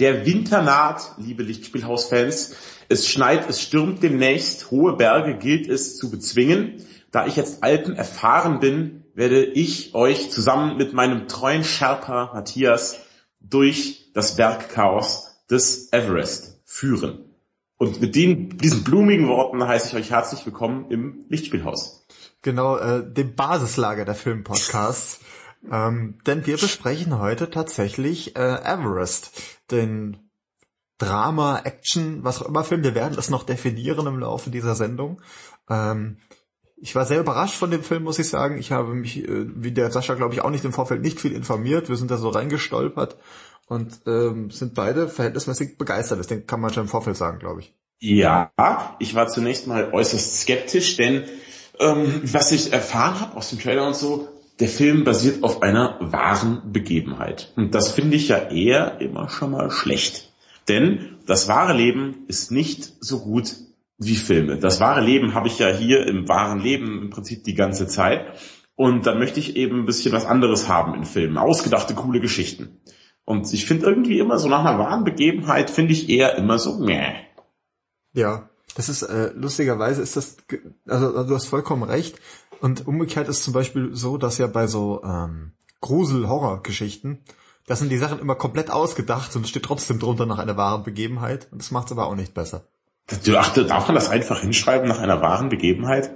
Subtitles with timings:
[0.00, 2.56] Der Winter naht, liebe Lichtspielhaus-Fans.
[2.88, 4.72] Es schneit, es stürmt demnächst.
[4.72, 6.84] Hohe Berge gilt es zu bezwingen.
[7.12, 12.96] Da ich jetzt Alpen erfahren bin, werde ich euch zusammen mit meinem treuen Sherpa Matthias
[13.38, 17.24] durch das Bergchaos des Everest führen.
[17.76, 22.06] Und mit den, diesen blumigen Worten heiße ich euch herzlich willkommen im Lichtspielhaus.
[22.42, 25.20] Genau, äh, dem Basislager der Filmpodcasts.
[25.70, 30.18] Ähm, denn wir besprechen heute tatsächlich äh, Everest, den
[30.98, 32.82] Drama, Action, was auch immer Film.
[32.82, 35.20] Wir werden das noch definieren im Laufe dieser Sendung.
[35.68, 36.18] Ähm,
[36.76, 38.58] ich war sehr überrascht von dem Film, muss ich sagen.
[38.58, 41.32] Ich habe mich, äh, wie der Sascha, glaube ich, auch nicht im Vorfeld nicht viel
[41.32, 41.88] informiert.
[41.88, 43.16] Wir sind da so reingestolpert
[43.66, 46.18] und ähm, sind beide verhältnismäßig begeistert.
[46.18, 47.74] Das kann man schon im Vorfeld sagen, glaube ich.
[48.00, 48.52] Ja,
[48.98, 51.24] ich war zunächst mal äußerst skeptisch, denn
[51.78, 54.28] ähm, was ich erfahren habe aus dem Trailer und so,
[54.60, 57.52] der Film basiert auf einer wahren Begebenheit.
[57.56, 60.32] Und das finde ich ja eher immer schon mal schlecht.
[60.68, 63.56] Denn das wahre Leben ist nicht so gut
[63.98, 64.58] wie Filme.
[64.58, 68.26] Das wahre Leben habe ich ja hier im wahren Leben im Prinzip die ganze Zeit.
[68.76, 71.38] Und dann möchte ich eben ein bisschen was anderes haben in Filmen.
[71.38, 72.80] Ausgedachte, coole Geschichten.
[73.24, 76.78] Und ich finde irgendwie immer so nach einer wahren Begebenheit finde ich eher immer so
[76.78, 77.14] meh.
[78.12, 80.36] Ja, das ist äh, lustigerweise ist das,
[80.86, 82.16] also, du hast vollkommen recht.
[82.60, 87.18] Und umgekehrt ist zum Beispiel so, dass ja bei so ähm, Grusel-Horror-Geschichten,
[87.66, 90.82] das sind die Sachen immer komplett ausgedacht und es steht trotzdem drunter nach einer wahren
[90.82, 91.48] Begebenheit.
[91.50, 92.64] Und das macht es aber auch nicht besser.
[93.36, 96.12] Ach, darf man das einfach hinschreiben nach einer wahren Begebenheit?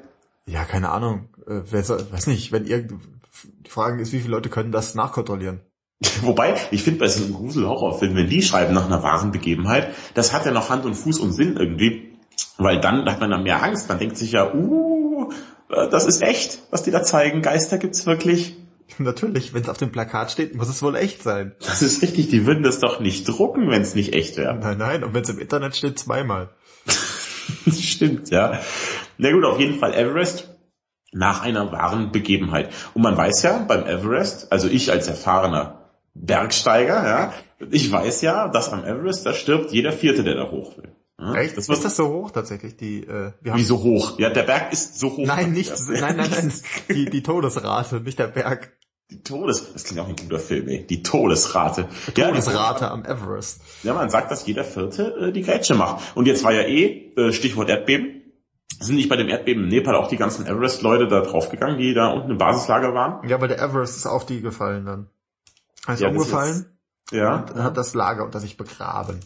[0.47, 1.29] Ja, keine Ahnung.
[1.47, 4.95] Äh, wer soll, weiß nicht, wenn ihr die Frage ist, wie viele Leute können das
[4.95, 5.61] nachkontrollieren?
[6.23, 10.33] Wobei, ich finde bei so einem Grusel-Horrorfilm, wenn die schreiben nach einer wahren Begebenheit, das
[10.33, 12.17] hat ja noch Hand und Fuß und Sinn irgendwie,
[12.57, 14.88] weil dann hat man dann mehr Angst, man denkt sich ja, uh,
[15.69, 18.57] das ist echt, was die da zeigen, Geister gibt's wirklich.
[18.99, 21.55] Natürlich, wenn es auf dem Plakat steht, muss es wohl echt sein.
[21.61, 24.55] Das ist richtig, die würden das doch nicht drucken, wenn es nicht echt wäre.
[24.55, 26.51] Nein, nein, und wenn es im Internet steht, zweimal.
[27.71, 28.61] Stimmt, ja.
[29.19, 30.49] Na gut, auf jeden Fall Everest
[31.13, 32.71] nach einer wahren Begebenheit.
[32.95, 37.33] Und man weiß ja beim Everest, also ich als erfahrener Bergsteiger, ja,
[37.71, 40.95] ich weiß ja, dass am Everest, da stirbt jeder Vierte, der da hoch will.
[41.21, 41.57] Ja, Echt?
[41.57, 42.77] Das ist das so hoch tatsächlich?
[42.77, 44.19] Die, äh, wir haben Wie so hoch?
[44.19, 45.27] Ja, der Berg ist so hoch.
[45.27, 46.53] Nein, nicht, nein, nein, nein,
[46.89, 48.73] die, die Todesrate, nicht der Berg.
[49.11, 50.87] Die Todes, das klingt auch ein guter Film, ey.
[50.87, 51.89] Die Todesrate.
[52.09, 53.63] Die Todesrate ja, am Everest.
[53.83, 56.15] Ja, man sagt, dass jeder Vierte äh, die Grätsche macht.
[56.15, 58.23] Und jetzt war ja eh, äh, Stichwort Erdbeben.
[58.79, 62.09] Sind nicht bei dem Erdbeben in Nepal auch die ganzen Everest-Leute da draufgegangen, die da
[62.09, 63.27] unten im Basislager waren?
[63.27, 65.09] Ja, weil der Everest ist auf die gefallen dann.
[65.87, 66.67] Er ja, umgefallen.
[67.11, 67.37] Jetzt, ja.
[67.37, 69.21] Und hat das Lager unter sich begraben.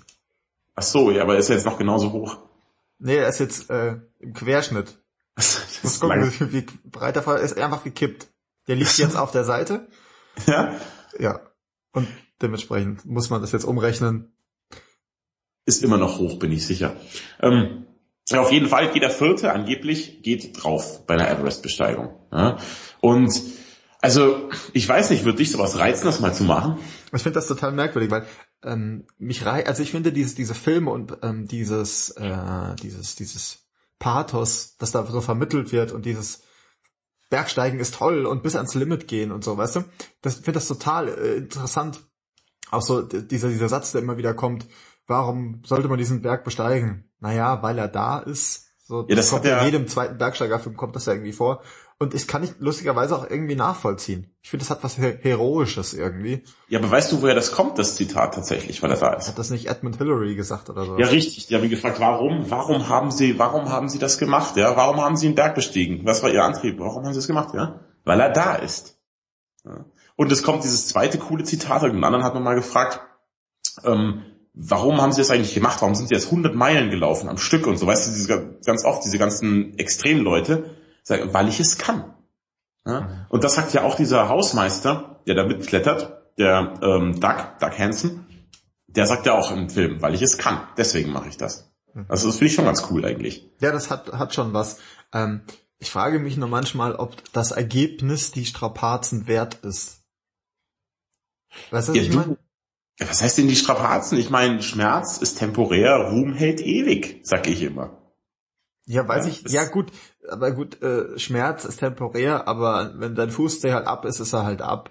[0.74, 2.38] Ach so, ja, aber ist er jetzt noch genauso hoch?
[2.98, 4.98] Nee, er ist jetzt äh, im Querschnitt.
[5.34, 8.28] das ist gucken, wie breit er ist einfach gekippt.
[8.68, 9.88] Der liegt jetzt auf der Seite.
[10.46, 10.74] Ja.
[11.18, 11.40] Ja.
[11.92, 12.08] Und
[12.40, 14.32] dementsprechend muss man das jetzt umrechnen.
[15.66, 16.96] Ist immer noch hoch, bin ich sicher.
[17.38, 17.86] Ähm,
[18.30, 22.18] ja, auf jeden Fall, jeder Vierte angeblich geht drauf bei einer Everest-Besteigung.
[22.32, 22.56] Ja?
[23.02, 23.38] Und
[24.02, 26.76] also, ich weiß nicht, würde dich sowas reizen, das mal zu machen?
[27.14, 28.26] Ich finde das total merkwürdig, weil
[28.64, 33.68] ähm, mich rei also ich finde diese diese Filme und ähm, dieses äh, dieses dieses
[34.00, 36.42] Pathos, das da so vermittelt wird und dieses
[37.30, 39.84] Bergsteigen ist toll und bis ans Limit gehen und so, weißt du?
[40.20, 42.04] Das finde das total äh, interessant.
[42.72, 44.66] Auch so dieser dieser Satz, der immer wieder kommt.
[45.06, 47.08] Warum sollte man diesen Berg besteigen?
[47.20, 48.71] Naja, weil er da ist.
[48.92, 51.62] So, ja, das kommt ja in jedem zweiten Bergsteigerfilm kommt das ja irgendwie vor.
[51.98, 54.26] Und ich kann nicht lustigerweise auch irgendwie nachvollziehen.
[54.42, 56.42] Ich finde, das hat was Heroisches irgendwie.
[56.68, 59.28] Ja, aber weißt du, woher das kommt, das Zitat tatsächlich, weil er da ist?
[59.28, 60.98] Hat das nicht Edmund Hillary gesagt oder so?
[60.98, 61.46] Ja, richtig.
[61.46, 64.76] Die haben ihn gefragt, warum, warum haben sie, warum haben sie das gemacht, ja?
[64.76, 66.04] Warum haben sie einen Berg bestiegen?
[66.04, 66.78] Was war ihr Antrieb?
[66.78, 67.80] Warum haben sie das gemacht, ja?
[68.04, 68.98] Weil er da ist.
[69.64, 69.86] Ja?
[70.16, 73.00] Und es kommt dieses zweite coole Zitat, und anderen hat man mal gefragt,
[73.84, 74.22] ähm,
[74.54, 75.80] warum haben sie das eigentlich gemacht?
[75.80, 77.86] Warum sind sie jetzt 100 Meilen gelaufen am Stück und so?
[77.86, 82.14] Weißt du, diese, ganz oft diese ganzen Extremleute, Sag, weil ich es kann.
[82.86, 83.00] Ja?
[83.00, 83.26] Mhm.
[83.28, 88.26] Und das sagt ja auch dieser Hausmeister, der da mitklettert, der ähm, Doug, Doug Hansen,
[88.86, 90.60] der sagt ja auch im Film, weil ich es kann.
[90.76, 91.72] Deswegen mache ich das.
[91.94, 92.06] Mhm.
[92.08, 93.50] Also das finde ich schon ganz cool eigentlich.
[93.60, 94.78] Ja, das hat, hat schon was.
[95.12, 95.42] Ähm,
[95.78, 100.02] ich frage mich nur manchmal, ob das Ergebnis die Strapazen wert ist.
[101.70, 102.38] Weißt du, was ja, ich meine?
[103.08, 104.18] Was heißt denn die Strapazen?
[104.18, 107.98] Ich meine, Schmerz ist temporär, Ruhm hält ewig, sag ich immer.
[108.86, 109.92] Ja, weiß ja, ich, ja gut,
[110.28, 114.44] aber gut, äh, Schmerz ist temporär, aber wenn dein Fußzeh halt ab ist, ist er
[114.44, 114.90] halt ab.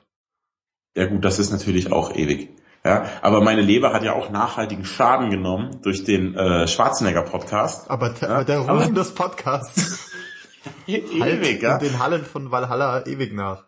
[0.95, 2.49] Ja gut, das ist natürlich auch ewig.
[2.83, 7.91] Ja, aber meine Leber hat ja auch nachhaltigen Schaden genommen durch den äh, Schwarzenegger-Podcast.
[7.91, 10.09] Aber, ja, aber der Ruhm des Podcasts
[10.87, 11.77] ewig, ja.
[11.77, 13.65] In den Hallen von Valhalla ewig nach.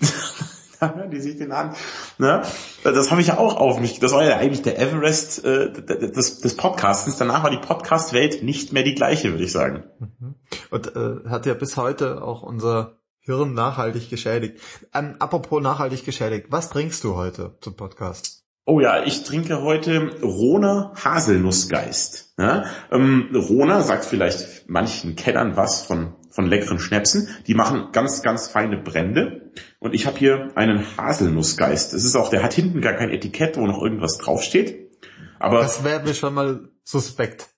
[1.12, 1.74] die sich den an.
[2.18, 2.42] Ne?
[2.82, 4.00] Das habe ich ja auch auf mich.
[4.00, 7.16] Das war ja eigentlich der Everest äh, des, des Podcastens.
[7.16, 9.84] Danach war die Podcast-Welt nicht mehr die gleiche, würde ich sagen.
[9.98, 10.34] Mhm.
[10.70, 14.60] Und äh, hat ja bis heute auch unser Hirn nachhaltig geschädigt.
[14.92, 18.44] Ähm, apropos nachhaltig geschädigt, was trinkst du heute zum Podcast?
[18.66, 22.34] Oh ja, ich trinke heute Rona Haselnussgeist.
[22.38, 27.28] Ja, ähm, Rona sagt vielleicht manchen Kennern was von, von leckeren Schnäpsen.
[27.46, 29.52] Die machen ganz, ganz feine Brände.
[29.78, 31.92] Und ich habe hier einen Haselnussgeist.
[31.92, 34.90] Das ist auch, der hat hinten gar kein Etikett, wo noch irgendwas draufsteht.
[35.38, 37.50] Aber das wäre mir schon mal suspekt.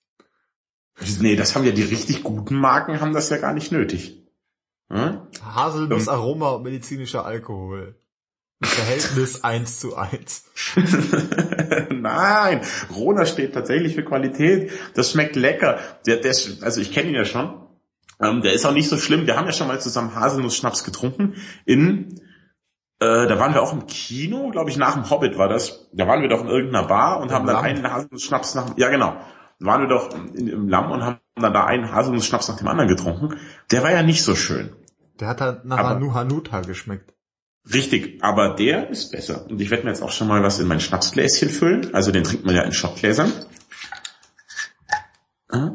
[1.20, 4.22] Nee, das haben ja die richtig guten Marken, haben das ja gar nicht nötig.
[4.90, 5.22] Hm?
[5.42, 7.98] Haselnuss, Aroma und medizinischer Alkohol.
[8.62, 10.44] Verhältnis 1 zu 1.
[11.90, 12.60] Nein,
[12.94, 14.70] Rona steht tatsächlich für Qualität.
[14.94, 15.78] Das schmeckt lecker.
[16.06, 17.65] Der, der, also ich kenne ihn ja schon.
[18.20, 19.26] Ähm, der ist auch nicht so schlimm.
[19.26, 21.34] Wir haben ja schon mal zusammen Haselnuss-Schnaps getrunken.
[21.64, 22.20] In,
[22.98, 25.88] äh, da waren wir auch im Kino, glaube ich, nach dem Hobbit war das.
[25.92, 27.64] Da waren wir doch in irgendeiner Bar und Im haben dann Lamm.
[27.64, 29.16] einen Haselnuss-Schnaps nach, ja genau.
[29.60, 32.68] Da waren wir doch in, im Lamm und haben dann da einen Haselnuss-Schnaps nach dem
[32.68, 33.36] anderen getrunken.
[33.70, 34.74] Der war ja nicht so schön.
[35.20, 37.14] Der hat halt nach Aber, Hanuta geschmeckt.
[37.72, 39.46] Richtig, aber der ist besser.
[39.48, 41.94] Und ich werde mir jetzt auch schon mal was in mein Schnapsgläschen füllen.
[41.94, 43.32] Also den trinkt man ja in Schottgläsern.
[45.48, 45.72] Ah.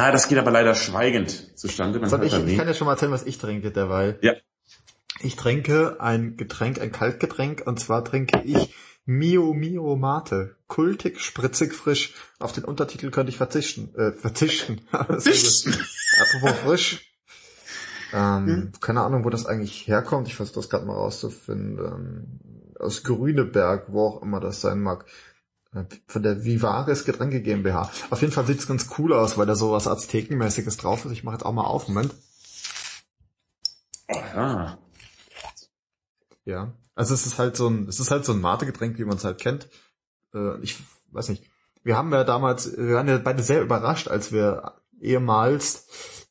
[0.00, 2.00] Ah, das geht aber leider schweigend zustande.
[2.00, 4.18] Man ich, ich kann ja schon mal erzählen, was ich trinke derweil.
[4.22, 4.32] Ja.
[5.20, 8.74] Ich trinke ein Getränk, ein Kaltgetränk, und zwar trinke ich
[9.04, 10.56] Mio Mio Mate.
[10.68, 12.14] Kultig, spritzig, frisch.
[12.38, 13.94] Auf den Untertitel könnte ich verzichten.
[13.94, 14.80] Äh, verzichten.
[14.92, 17.12] Apropos frisch.
[18.14, 18.72] Ähm, hm?
[18.80, 20.28] Keine Ahnung, wo das eigentlich herkommt.
[20.28, 22.72] Ich versuche das gerade mal rauszufinden.
[22.78, 25.04] Aus Grüneberg, wo auch immer das sein mag.
[26.08, 27.90] Von der Vivaris Getränke GmbH.
[28.10, 31.12] Auf jeden Fall sieht's ganz cool aus, weil da so was Aztekenmäßiges drauf ist.
[31.12, 31.86] Ich mache jetzt auch mal auf.
[31.86, 32.12] Moment.
[34.08, 34.78] Aha.
[36.44, 36.72] Ja.
[36.96, 39.24] Also es ist halt so ein, es ist halt so ein Mate-Getränk, wie man es
[39.24, 39.68] halt kennt.
[40.34, 40.76] Äh, ich
[41.12, 41.44] weiß nicht.
[41.84, 45.86] Wir haben ja damals, wir waren ja beide sehr überrascht, als wir ehemals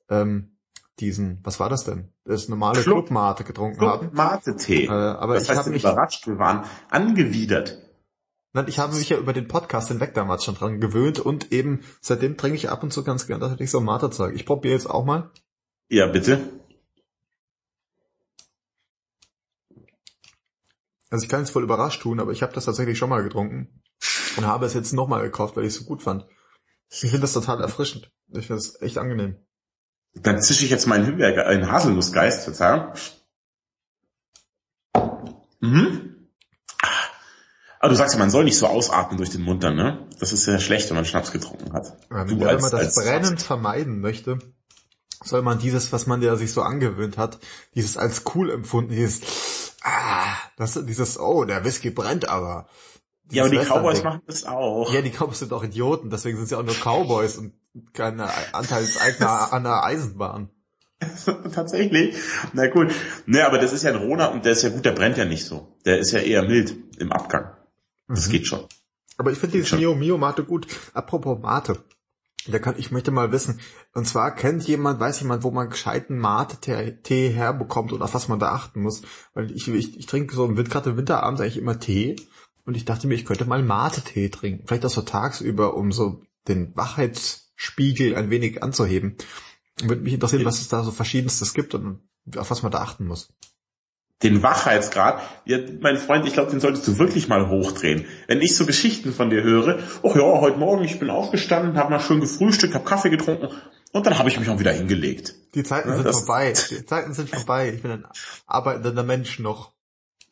[0.10, 0.58] ähm,
[1.00, 2.12] diesen, was war das denn?
[2.26, 4.10] Das normale Club, Clubmate getrunken Club haben.
[4.12, 4.86] Mate-Tee.
[4.86, 7.89] Äh, aber das ich habe mich überrascht, wir waren angewidert.
[8.54, 11.82] Nein, ich habe mich ja über den Podcast hinweg damals schon dran gewöhnt und eben
[12.02, 14.34] seitdem trinke ich ab und zu ganz gern tatsächlich so Mate-Zeug.
[14.34, 15.30] Ich probiere jetzt auch mal.
[15.88, 16.42] Ja, bitte.
[21.12, 23.82] Also ich kann es voll überrascht tun, aber ich habe das tatsächlich schon mal getrunken
[24.38, 26.26] und habe es jetzt nochmal gekauft, weil ich es so gut fand.
[26.90, 28.12] Ich finde das total erfrischend.
[28.30, 29.36] Ich finde es echt angenehm.
[30.14, 32.94] Dann zische ich jetzt meinen Himbeer, einen Haselnussgeist, Verzeihung.
[35.60, 36.19] Mhm.
[37.80, 40.06] Aber du sagst ja, man soll nicht so ausatmen durch den Mund dann, ne?
[40.20, 41.98] Das ist ja schlecht, wenn man Schnaps getrunken hat.
[42.12, 44.38] Ja, wenn, als, man das Brennen vermeiden möchte,
[45.24, 47.40] soll man dieses, was man ja sich so angewöhnt hat,
[47.76, 49.22] dieses als cool empfunden, dieses,
[49.82, 52.68] ah, das, dieses, oh, der Whisky brennt aber.
[53.32, 54.92] Ja, aber die Cowboys machen das auch.
[54.94, 57.54] Ja, die Cowboys sind auch Idioten, deswegen sind sie auch nur Cowboys und
[57.94, 60.50] keine Anteilseigner an der Eisenbahn.
[61.54, 62.18] Tatsächlich.
[62.52, 62.92] Na gut.
[63.26, 65.24] Ne, aber das ist ja ein Rona und der ist ja gut, der brennt ja
[65.24, 65.78] nicht so.
[65.86, 67.56] Der ist ja eher mild im Abgang.
[68.10, 68.32] Das mhm.
[68.32, 68.66] geht schon.
[69.18, 70.68] Aber ich finde dieses Mio Mio Mate gut.
[70.94, 71.84] Apropos Mate.
[72.48, 73.60] Da kann, ich möchte mal wissen,
[73.94, 78.40] und zwar kennt jemand, weiß jemand, wo man gescheiten Mate-Tee herbekommt und auf was man
[78.40, 79.02] da achten muss?
[79.34, 82.16] Weil ich, ich, ich trinke so gerade im Winterabend eigentlich immer Tee
[82.66, 84.66] und ich dachte mir, ich könnte mal Mate-Tee trinken.
[84.66, 89.18] Vielleicht auch so tagsüber, um so den Wachheitsspiegel ein wenig anzuheben.
[89.84, 92.02] Würde mich interessieren, was es da so verschiedenstes gibt und
[92.38, 93.34] auf was man da achten muss.
[94.22, 98.06] Den Wachheitsgrad, ja, mein Freund, ich glaube, den solltest du wirklich mal hochdrehen.
[98.28, 101.92] Wenn ich so Geschichten von dir höre, oh ja, heute Morgen, ich bin aufgestanden, habe
[101.92, 103.48] mal schön gefrühstückt, habe Kaffee getrunken
[103.92, 105.36] und dann habe ich mich auch wieder hingelegt.
[105.56, 106.54] Die Zeiten ja, sind vorbei.
[106.70, 107.72] Die Zeiten sind vorbei.
[107.74, 108.06] Ich bin ein
[108.46, 109.72] arbeitender Mensch noch.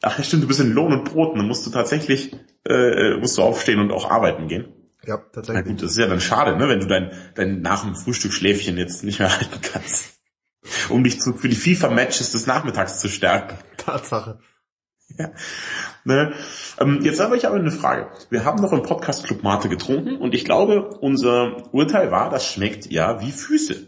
[0.02, 2.34] Ach ja, stimmt, du bist in Lohn und Brot, dann musst du tatsächlich,
[2.68, 4.68] äh, äh, musst du aufstehen und auch arbeiten gehen.
[5.06, 5.66] Ja, tatsächlich.
[5.66, 8.78] Na gut, das ist ja dann schade, ne, wenn du dein, dein nach dem Frühstücksschläfchen
[8.78, 10.20] jetzt nicht mehr halten kannst.
[10.90, 13.58] Um dich zu, für die FIFA-Matches des Nachmittags zu stärken.
[13.88, 14.40] Tatsache.
[15.18, 15.32] Ja.
[16.04, 16.34] Ne?
[16.80, 18.10] Ähm, jetzt habe ich aber eine Frage.
[18.30, 22.46] Wir haben noch im Podcast Club Mate getrunken und ich glaube, unser Urteil war, das
[22.46, 23.88] schmeckt ja wie Füße.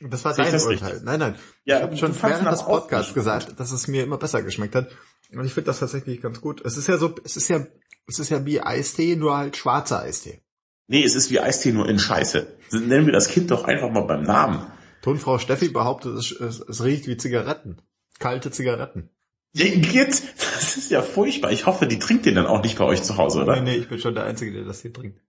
[0.00, 0.70] Das war dein Urteil.
[0.70, 1.02] Richtig?
[1.04, 1.34] Nein, nein.
[1.64, 4.90] Ja, ich habe schon während des Podcasts gesagt, dass es mir immer besser geschmeckt hat.
[5.32, 6.60] Und ich finde das tatsächlich ganz gut.
[6.64, 7.64] Es ist ja so, es ist ja,
[8.08, 10.42] es ist ja wie Eistee, nur halt schwarzer Eistee.
[10.88, 12.46] Nee, es ist wie Eistee nur in Scheiße.
[12.72, 14.66] Nennen wir das Kind doch einfach mal beim Namen.
[15.02, 17.78] Tonfrau Steffi behauptet, es, es, es riecht wie Zigaretten.
[18.18, 19.10] Kalte Zigaretten.
[19.56, 21.50] Jetzt, das ist ja furchtbar.
[21.50, 23.56] Ich hoffe, die trinkt den dann auch nicht bei euch zu Hause, oder?
[23.56, 25.20] Nee, nee, ich bin schon der Einzige, der das hier trinkt.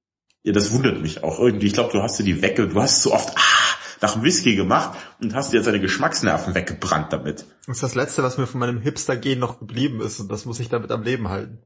[0.44, 1.68] Ja, das wundert mich auch irgendwie.
[1.68, 3.68] Ich glaube, du hast dir die wegge, du hast so oft, ah,
[4.02, 7.46] nach dem Whisky gemacht und hast dir jetzt deine Geschmacksnerven weggebrannt damit.
[7.66, 10.60] Das ist das Letzte, was mir von meinem Hipster-Gen noch geblieben ist und das muss
[10.60, 11.64] ich damit am Leben halten.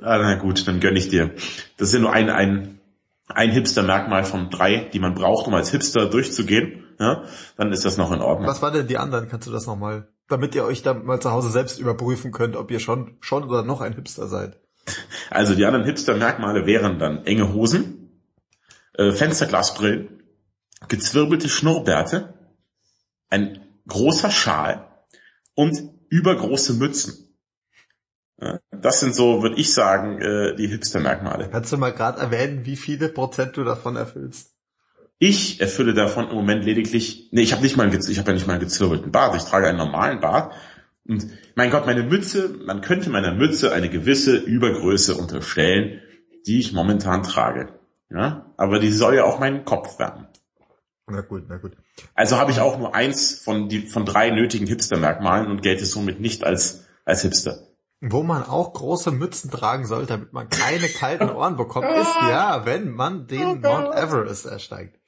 [0.00, 1.34] Ah, na gut, dann gönn ich dir.
[1.76, 2.80] Das ist ja nur ein, ein,
[3.28, 6.84] ein Hipster-Merkmal von drei, die man braucht, um als Hipster durchzugehen.
[6.98, 7.24] Ja,
[7.56, 8.48] dann ist das noch in Ordnung.
[8.48, 9.28] Was war denn die anderen?
[9.28, 12.70] Kannst du das nochmal, damit ihr euch da mal zu Hause selbst überprüfen könnt, ob
[12.70, 14.60] ihr schon, schon oder noch ein Hipster seid?
[15.30, 18.20] Also die anderen Hipster-Merkmale wären dann enge Hosen,
[18.94, 20.22] äh, Fensterglasbrillen,
[20.88, 22.34] gezwirbelte Schnurrbärte,
[23.30, 24.88] ein großer Schal
[25.54, 27.22] und übergroße Mützen.
[28.72, 31.48] Das sind so, würde ich sagen, äh, die Hipster-Merkmale.
[31.50, 34.51] Kannst du mal gerade erwähnen, wie viele Prozent du davon erfüllst?
[35.24, 38.34] Ich erfülle davon im Moment lediglich, nee, ich habe nicht mal, einen, ich habe ja
[38.34, 40.52] nicht mal einen gezwirbelten Bart, ich trage einen normalen Bart.
[41.06, 46.00] Und mein Gott, meine Mütze, man könnte meiner Mütze eine gewisse Übergröße unterstellen,
[46.44, 47.68] die ich momentan trage.
[48.10, 50.26] Ja, aber die soll ja auch meinen Kopf wärmen.
[51.06, 51.76] Na gut, na gut.
[52.16, 56.18] Also habe ich auch nur eins von, die, von drei nötigen Hipster-Merkmalen und gelte somit
[56.18, 57.68] nicht als, als Hipster.
[58.00, 62.66] Wo man auch große Mützen tragen soll, damit man keine kalten Ohren bekommt, ist ja,
[62.66, 64.98] wenn man den Mount Everest ersteigt.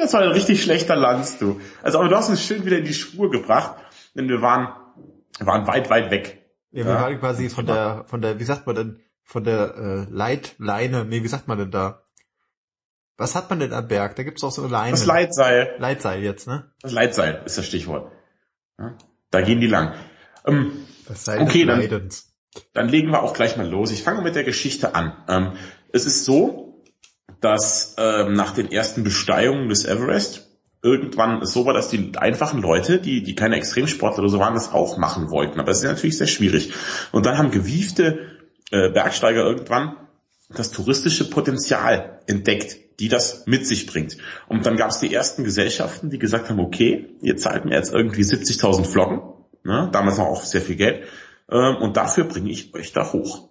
[0.00, 1.60] Alter, das war ein richtig schlechter Lanz, du.
[1.82, 3.76] Also, aber du hast uns schön wieder in die Spur gebracht,
[4.14, 4.68] denn wir waren,
[5.40, 6.44] waren weit, weit weg.
[6.70, 10.06] Ja, wir waren quasi von der, von der, wie sagt man denn, von der äh,
[10.12, 12.02] Leitleine, nee, wie sagt man denn da?
[13.16, 14.14] Was hat man denn am Berg?
[14.16, 14.90] Da gibt's auch so eine Leine.
[14.92, 15.74] Das Leitseil.
[15.78, 16.70] Leitseil jetzt, ne?
[16.82, 18.12] Das Leitseil ist das Stichwort.
[18.78, 18.96] Ja,
[19.30, 19.94] da gehen die lang.
[20.46, 20.72] Ähm,
[21.08, 22.08] Das Seil Okay, des dann-
[22.74, 23.90] dann legen wir auch gleich mal los.
[23.90, 25.16] Ich fange mit der Geschichte an.
[25.28, 25.52] Ähm,
[25.92, 26.67] es ist so,
[27.40, 30.48] dass ähm, nach den ersten Besteigungen des Everest
[30.82, 34.72] irgendwann so war, dass die einfachen Leute, die, die keine Extremsportler oder so waren, das
[34.72, 35.58] auch machen wollten.
[35.58, 36.72] Aber es ist natürlich sehr schwierig.
[37.12, 38.18] Und dann haben gewiefte
[38.70, 39.96] äh, Bergsteiger irgendwann
[40.50, 44.16] das touristische Potenzial entdeckt, die das mit sich bringt.
[44.48, 47.92] Und dann gab es die ersten Gesellschaften, die gesagt haben, okay, ihr zahlt mir jetzt
[47.92, 49.20] irgendwie 70.000 Flocken,
[49.62, 51.04] ne, damals auch sehr viel Geld,
[51.50, 53.48] ähm, und dafür bringe ich euch da hoch.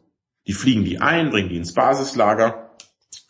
[0.47, 2.66] Die fliegen die ein, bringen die ins Basislager,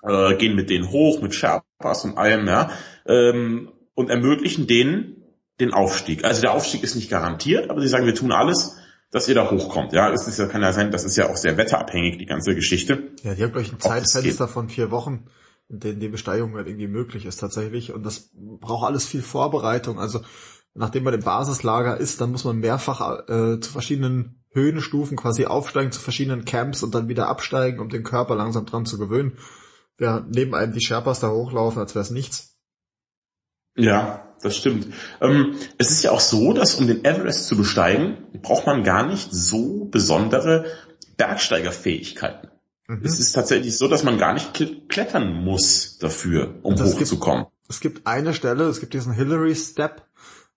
[0.03, 2.71] äh, gehen mit denen hoch, mit Sherpas und allem, ja,
[3.05, 5.23] ähm, und ermöglichen denen
[5.59, 6.23] den Aufstieg.
[6.23, 8.77] Also der Aufstieg ist nicht garantiert, aber sie sagen, wir tun alles,
[9.11, 9.93] dass ihr da hochkommt.
[9.93, 12.53] Ja, es ist ja, kann ja sein, das ist ja auch sehr wetterabhängig, die ganze
[12.55, 13.11] Geschichte.
[13.23, 15.25] Ja, die haben gleich ein Zeitfenster von vier Wochen,
[15.69, 17.93] in denen die Besteigung halt irgendwie möglich ist tatsächlich.
[17.93, 19.99] Und das braucht alles viel Vorbereitung.
[19.99, 20.21] Also
[20.73, 25.91] nachdem man im Basislager ist, dann muss man mehrfach äh, zu verschiedenen Höhenstufen quasi aufsteigen,
[25.91, 29.37] zu verschiedenen Camps und dann wieder absteigen, um den Körper langsam dran zu gewöhnen.
[29.99, 32.55] Ja, neben einem die Sherpas da hochlaufen, als wäre es nichts.
[33.75, 34.87] Ja, das stimmt.
[35.21, 39.05] Ähm, es ist ja auch so, dass um den Everest zu besteigen, braucht man gar
[39.05, 40.65] nicht so besondere
[41.17, 42.49] Bergsteigerfähigkeiten.
[42.87, 43.01] Mhm.
[43.03, 47.01] Es ist tatsächlich so, dass man gar nicht kl- klettern muss dafür, um Das gibt-
[47.01, 47.45] hochzukommen.
[47.69, 50.05] Es gibt eine Stelle, es gibt diesen Hillary Step,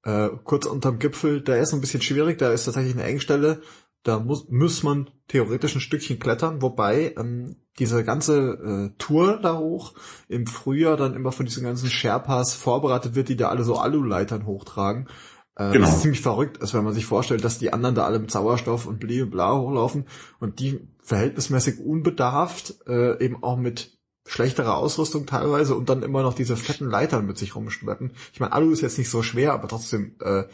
[0.04, 3.62] äh, kurz unterm Gipfel, der ist ein bisschen schwierig, da ist tatsächlich eine Engstelle,
[4.02, 9.58] da muss, muss man theoretisch ein Stückchen klettern, wobei ähm, diese ganze äh, Tour da
[9.58, 9.94] hoch
[10.28, 14.46] im Frühjahr dann immer von diesen ganzen Sherpas vorbereitet wird, die da alle so Aluleitern
[14.46, 15.08] hochtragen.
[15.56, 15.86] Äh, Genau.
[15.86, 18.30] Das ist ziemlich verrückt, also wenn man sich vorstellt, dass die anderen da alle mit
[18.30, 20.06] Sauerstoff und bla bla hochlaufen
[20.38, 26.34] und die verhältnismäßig unbedarft, äh, eben auch mit schlechterer Ausrüstung teilweise und dann immer noch
[26.34, 28.12] diese fetten Leitern mit sich rumschleppen.
[28.32, 30.44] Ich meine, Alu ist jetzt nicht so schwer, aber trotzdem, äh,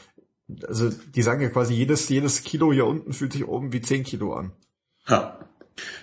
[0.67, 4.05] also die sagen ja quasi, jedes, jedes Kilo hier unten fühlt sich oben wie 10
[4.05, 4.53] Kilo an.
[5.09, 5.39] Ja,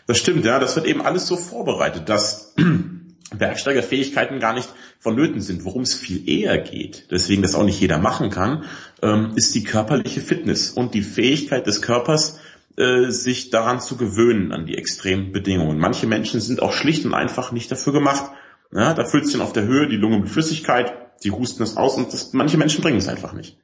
[0.07, 0.59] das stimmt, ja.
[0.59, 2.53] Das wird eben alles so vorbereitet, dass
[3.37, 4.69] Bergsteigerfähigkeiten gar nicht
[4.99, 5.65] vonnöten sind.
[5.65, 8.65] Worum es viel eher geht, deswegen das auch nicht jeder machen kann,
[9.01, 12.39] ähm, ist die körperliche Fitness und die Fähigkeit des Körpers,
[12.75, 15.77] äh, sich daran zu gewöhnen, an die extremen Bedingungen.
[15.77, 18.31] Manche Menschen sind auch schlicht und einfach nicht dafür gemacht.
[18.71, 21.95] Ja, da füllt sich auf der Höhe die Lunge mit Flüssigkeit, die husten es aus
[21.95, 23.57] und das, manche Menschen bringen es einfach nicht.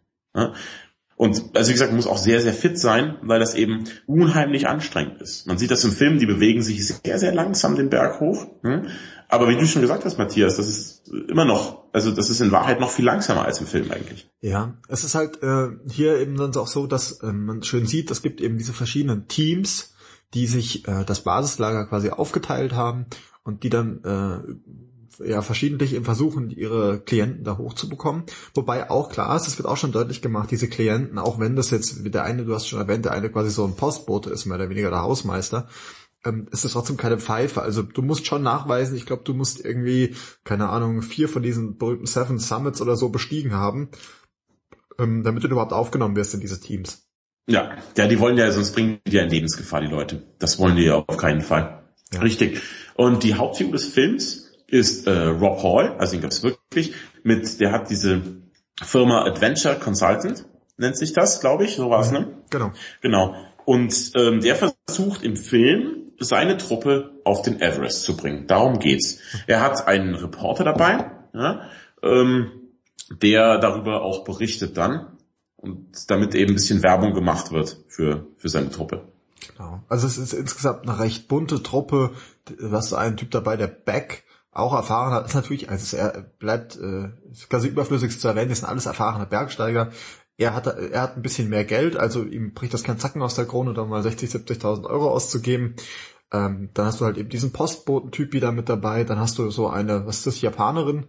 [1.15, 5.21] Und also wie gesagt, muss auch sehr, sehr fit sein, weil das eben unheimlich anstrengend
[5.21, 5.48] ist.
[5.48, 8.48] Man sieht das im Film, die bewegen sich sehr, sehr langsam den Berg hoch.
[8.63, 8.88] hm?
[9.27, 12.51] Aber wie du schon gesagt hast, Matthias, das ist immer noch, also das ist in
[12.51, 14.27] Wahrheit noch viel langsamer als im Film eigentlich.
[14.41, 18.09] Ja, es ist halt äh, hier eben dann auch so, dass äh, man schön sieht,
[18.09, 19.93] es gibt eben diese verschiedenen Teams,
[20.33, 23.05] die sich äh, das Basislager quasi aufgeteilt haben
[23.43, 24.53] und die dann äh,
[25.23, 28.23] ja verschiedentlich eben versuchen, ihre Klienten da hochzubekommen.
[28.53, 31.71] Wobei auch klar ist, es wird auch schon deutlich gemacht, diese Klienten, auch wenn das
[31.71, 34.45] jetzt wie der eine, du hast schon erwähnt, der eine quasi so ein Postbote ist,
[34.45, 35.67] mehr oder weniger der Hausmeister,
[36.25, 37.61] ähm, ist es trotzdem keine Pfeife.
[37.61, 41.77] Also du musst schon nachweisen, ich glaube, du musst irgendwie, keine Ahnung, vier von diesen
[41.77, 43.89] berühmten Seven Summits oder so bestiegen haben,
[44.97, 47.05] ähm, damit du überhaupt aufgenommen wirst in diese Teams.
[47.47, 50.23] Ja, ja, die wollen ja, sonst bringen die ja in Lebensgefahr, die Leute.
[50.38, 51.83] Das wollen die ja auf keinen Fall.
[52.13, 52.21] Ja.
[52.21, 52.61] Richtig.
[52.95, 56.93] Und die Hauptfigur des Films ist äh, Rob Hall, also ihn gab's wirklich.
[57.23, 58.21] mit, der hat diese
[58.81, 60.45] Firma Adventure Consultant,
[60.77, 62.38] nennt sich das, glaube ich, so war es, ne?
[62.49, 62.71] Genau.
[63.01, 63.35] Genau.
[63.65, 68.47] Und ähm, der versucht im Film seine Truppe auf den Everest zu bringen.
[68.47, 69.19] Darum geht's.
[69.47, 71.69] Er hat einen Reporter dabei, ja,
[72.03, 72.51] ähm,
[73.21, 75.17] der darüber auch berichtet dann
[75.55, 79.07] und damit eben ein bisschen Werbung gemacht wird für, für seine Truppe.
[79.51, 79.83] Genau.
[79.89, 82.11] Also es ist insgesamt eine recht bunte Truppe.
[82.45, 87.10] Du hast einen Typ dabei, der Beck, auch erfahrener, ist natürlich, also er bleibt äh,
[87.50, 89.91] quasi überflüssig zu erwähnen, das sind alles erfahrene Bergsteiger.
[90.38, 93.36] Er hat, er hat ein bisschen mehr Geld, also ihm bricht das kein Zacken aus
[93.36, 95.75] der Krone, da mal 60, 70.000 Euro auszugeben.
[96.32, 99.68] Ähm, dann hast du halt eben diesen Postboten-Typ wieder mit dabei, dann hast du so
[99.68, 101.08] eine, was ist das, Japanerin,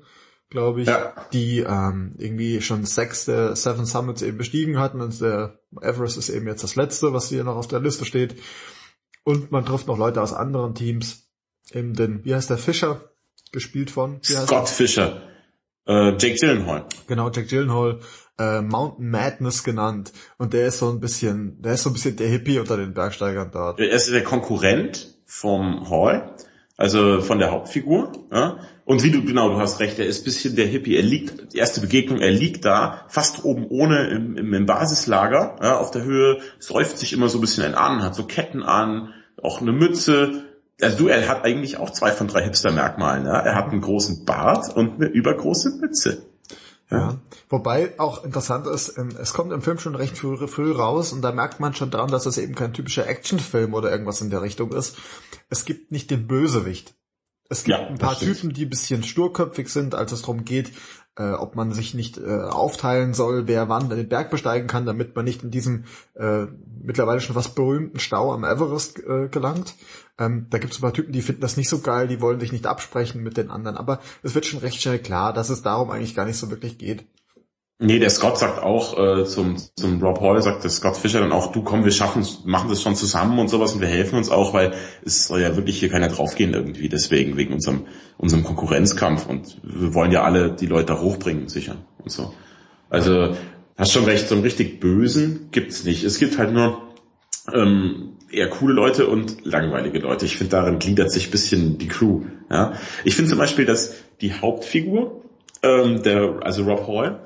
[0.48, 1.14] glaube ich, ja.
[1.32, 6.30] die ähm, irgendwie schon sechs der Seven Summits eben bestiegen hatten und der Everest ist
[6.30, 8.36] eben jetzt das letzte, was hier noch auf der Liste steht.
[9.22, 11.28] Und man trifft noch Leute aus anderen Teams.
[11.72, 13.09] Eben den, wie heißt der Fischer?
[13.52, 14.20] Gespielt von?
[14.22, 15.22] Scott Fischer.
[15.86, 16.86] Äh, Jake Gyllenhaal.
[17.06, 18.00] Genau, Jake Gyllenhaal.
[18.38, 20.12] Äh, Mountain Madness genannt.
[20.38, 22.94] Und der ist so ein bisschen, der ist so ein bisschen der Hippie unter den
[22.94, 23.80] Bergsteigern dort.
[23.80, 26.34] Er ist der Konkurrent vom Hall
[26.80, 28.10] also von der Hauptfigur.
[28.32, 28.56] Ja?
[28.86, 30.96] Und wie du, genau, du hast recht, er ist bisschen der Hippie.
[30.96, 35.56] Er liegt, die erste Begegnung, er liegt da, fast oben ohne im, im, im Basislager,
[35.62, 39.12] ja, auf der Höhe, säuft sich immer so ein bisschen an, hat so Ketten an,
[39.42, 40.44] auch eine Mütze.
[40.82, 43.26] Also du, er hat eigentlich auch zwei von drei Hipster-Merkmalen.
[43.26, 43.38] Ja?
[43.40, 46.22] Er hat einen großen Bart und eine übergroße Mütze.
[46.90, 47.18] Ja.
[47.48, 51.22] Wobei auch interessant ist, ähm, es kommt im Film schon recht früh, früh raus und
[51.22, 54.42] da merkt man schon daran, dass es eben kein typischer Actionfilm oder irgendwas in der
[54.42, 54.96] Richtung ist.
[55.48, 56.94] Es gibt nicht den Bösewicht.
[57.48, 60.72] Es gibt ja, ein paar Typen, die ein bisschen sturköpfig sind, als es darum geht,
[61.20, 65.14] äh, ob man sich nicht äh, aufteilen soll, wer wann den Berg besteigen kann, damit
[65.14, 66.46] man nicht in diesem äh,
[66.82, 69.74] mittlerweile schon fast berühmten Stau am Everest äh, gelangt.
[70.18, 72.40] Ähm, da gibt es ein paar Typen, die finden das nicht so geil, die wollen
[72.40, 73.76] sich nicht absprechen mit den anderen.
[73.76, 76.78] Aber es wird schon recht schnell klar, dass es darum eigentlich gar nicht so wirklich
[76.78, 77.04] geht.
[77.82, 81.32] Nee, der Scott sagt auch äh, zum, zum Rob Hall, sagt der Scott Fischer dann
[81.32, 84.28] auch, du komm, wir schaffen machen das schon zusammen und sowas und wir helfen uns
[84.28, 87.86] auch, weil es soll ja wirklich hier keiner draufgehen irgendwie, deswegen, wegen unserem,
[88.18, 92.34] unserem Konkurrenzkampf und wir wollen ja alle die Leute da hochbringen, sicher und so.
[92.90, 93.34] Also,
[93.78, 96.04] hast schon recht, so einen richtig Bösen gibt's nicht.
[96.04, 96.82] Es gibt halt nur
[97.50, 100.26] ähm, eher coole Leute und langweilige Leute.
[100.26, 102.24] Ich finde, darin gliedert sich bisschen die Crew.
[102.50, 102.74] Ja?
[103.04, 105.22] Ich finde zum Beispiel, dass die Hauptfigur,
[105.62, 107.20] ähm, der, also Rob Hall,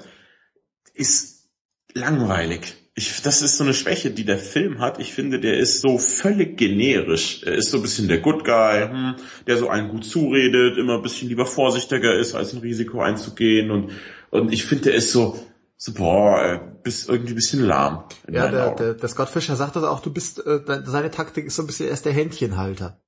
[0.94, 1.50] ist
[1.92, 2.76] langweilig.
[2.96, 5.00] Ich, das ist so eine Schwäche, die der Film hat.
[5.00, 7.42] Ich finde, der ist so völlig generisch.
[7.44, 9.16] Er ist so ein bisschen der Good Guy, hm,
[9.48, 13.72] der so einen gut zuredet, immer ein bisschen lieber vorsichtiger ist, als ein Risiko einzugehen.
[13.72, 13.90] Und,
[14.30, 15.44] und ich finde, der ist so,
[15.76, 18.04] so boah, bist irgendwie ein bisschen lahm.
[18.30, 21.56] Ja, der, der, der Scott Fischer sagt das auch, du bist, äh, seine Taktik ist
[21.56, 23.00] so ein bisschen, er ist der Händchenhalter.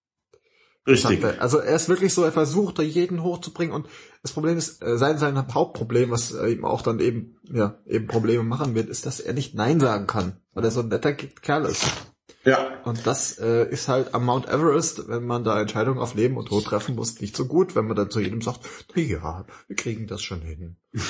[0.86, 1.24] Richtig.
[1.40, 3.88] Also er ist wirklich so, er versucht da jeden hochzubringen und
[4.22, 8.44] das Problem ist, äh, sein, sein Hauptproblem, was ihm auch dann eben, ja, eben Probleme
[8.44, 11.64] machen wird, ist, dass er nicht Nein sagen kann, weil er so ein netter Kerl
[11.66, 11.84] ist.
[12.44, 12.80] Ja.
[12.84, 16.46] Und das äh, ist halt am Mount Everest, wenn man da Entscheidungen auf Leben und
[16.46, 18.60] Tod treffen muss, nicht so gut, wenn man dann zu jedem sagt,
[18.94, 20.76] na ja, wir kriegen das schon hin.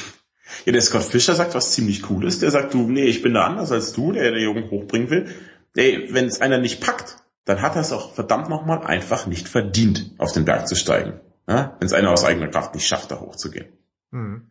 [0.64, 2.38] Ja, der Scott Fischer sagt was ziemlich cooles.
[2.38, 5.26] Der sagt, du, nee, ich bin da anders als du, der der Jungen hochbringen will.
[5.74, 9.48] Ey, wenn es einer nicht packt, dann hat er es auch verdammt nochmal einfach nicht
[9.48, 11.20] verdient, auf den Berg zu steigen.
[11.48, 11.76] Ja?
[11.78, 13.68] Wenn es einer aus eigener Kraft nicht schafft, da hochzugehen.
[14.10, 14.50] Mhm.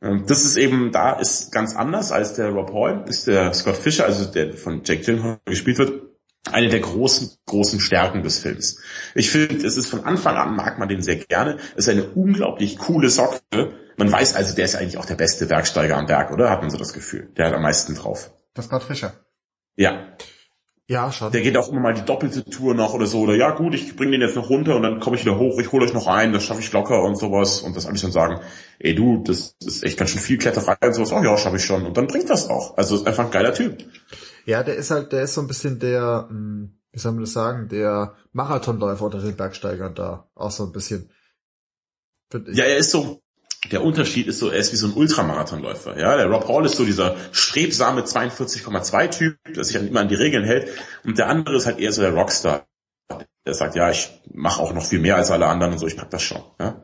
[0.00, 4.04] Das ist eben, da ist ganz anders als der Rob Hall, ist der Scott Fisher,
[4.04, 6.02] also der von Jack Gyllenhaal gespielt wird,
[6.50, 8.80] eine der großen, großen Stärken des Films.
[9.14, 12.04] Ich finde, es ist von Anfang an, mag man den sehr gerne, es ist eine
[12.04, 13.40] unglaublich coole Socke.
[13.96, 16.50] Man weiß also, der ist eigentlich auch der beste Bergsteiger am Berg, oder?
[16.50, 17.30] Hat man so das Gefühl.
[17.36, 18.32] Der hat am meisten drauf.
[18.54, 19.14] Das Scott Fischer.
[19.76, 20.16] Ja.
[20.92, 21.32] Ja, schon.
[21.32, 23.20] Der geht auch immer mal die doppelte Tour noch oder so.
[23.20, 25.58] Oder ja gut, ich bringe den jetzt noch runter und dann komme ich wieder hoch,
[25.58, 27.62] ich hole euch noch ein, das schaffe ich locker und sowas.
[27.62, 28.40] Und das alles dann sagen,
[28.78, 31.12] ey du, das ist echt ganz schön viel Kletterei und sowas.
[31.12, 31.86] Oh ja, schaffe ich schon.
[31.86, 32.76] Und dann bringt das auch.
[32.76, 33.78] Also ist einfach ein geiler Typ.
[34.44, 37.32] Ja, der ist halt, der ist so ein bisschen der, hm, wie soll man das
[37.32, 40.28] sagen, der Marathonläufer unter den Bergsteigern da.
[40.34, 41.10] Auch so ein bisschen.
[42.52, 43.22] Ja, er ist so,
[43.70, 45.98] der Unterschied ist so, er ist wie so ein Ultramarathonläufer.
[45.98, 50.16] Ja, der Rob Hall ist so dieser strebsame 42,2 Typ, der sich immer an die
[50.16, 50.68] Regeln hält.
[51.04, 52.66] Und der andere ist halt eher so der Rockstar.
[53.46, 55.96] Der sagt, ja, ich mache auch noch viel mehr als alle anderen und so, ich
[55.96, 56.42] pack das schon.
[56.58, 56.82] Ja?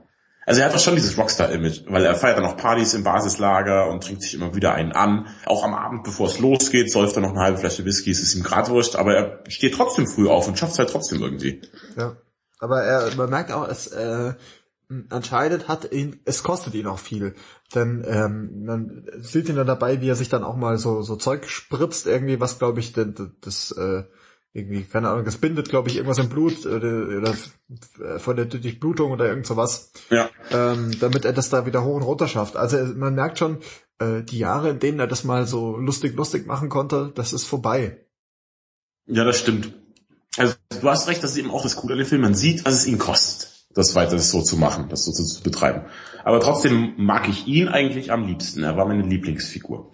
[0.48, 3.90] Also er hat doch schon dieses Rockstar-Image, weil er feiert dann noch Partys im Basislager
[3.90, 5.26] und trinkt sich immer wieder einen an.
[5.44, 8.34] Auch am Abend, bevor es losgeht, säuft er noch eine halbe Flasche Whisky, es ist
[8.34, 11.60] ihm grad wurscht, aber er steht trotzdem früh auf und schafft es halt trotzdem irgendwie.
[11.98, 12.16] Ja.
[12.60, 14.32] Aber er, man merkt auch, es, äh,
[15.10, 17.34] entscheidet, hat ihn, es kostet ihn auch viel.
[17.74, 21.16] Denn ähm, man sieht ihn dann dabei, wie er sich dann auch mal so, so
[21.16, 24.04] Zeug spritzt, irgendwie, was glaube ich denn, das, äh,
[24.54, 29.12] irgendwie, keine Ahnung, das bindet, glaube ich, irgendwas im Blut oder, oder von der Durchblutung
[29.12, 29.92] oder irgend sowas.
[30.10, 30.30] Ja.
[30.50, 32.56] Ähm, damit er das da wieder hoch und runter schafft.
[32.56, 33.58] Also man merkt schon,
[33.98, 37.44] äh, die Jahre, in denen er das mal so lustig, lustig machen konnte, das ist
[37.44, 38.06] vorbei.
[39.06, 39.72] Ja, das stimmt.
[40.36, 42.22] Also du hast recht, das ist eben auch das Coole an dem Film.
[42.22, 45.82] Man sieht, was es ihn kostet, das weiter so zu machen, das so zu, betreiben.
[46.24, 48.62] Aber trotzdem mag ich ihn eigentlich am liebsten.
[48.62, 49.92] Er war meine Lieblingsfigur.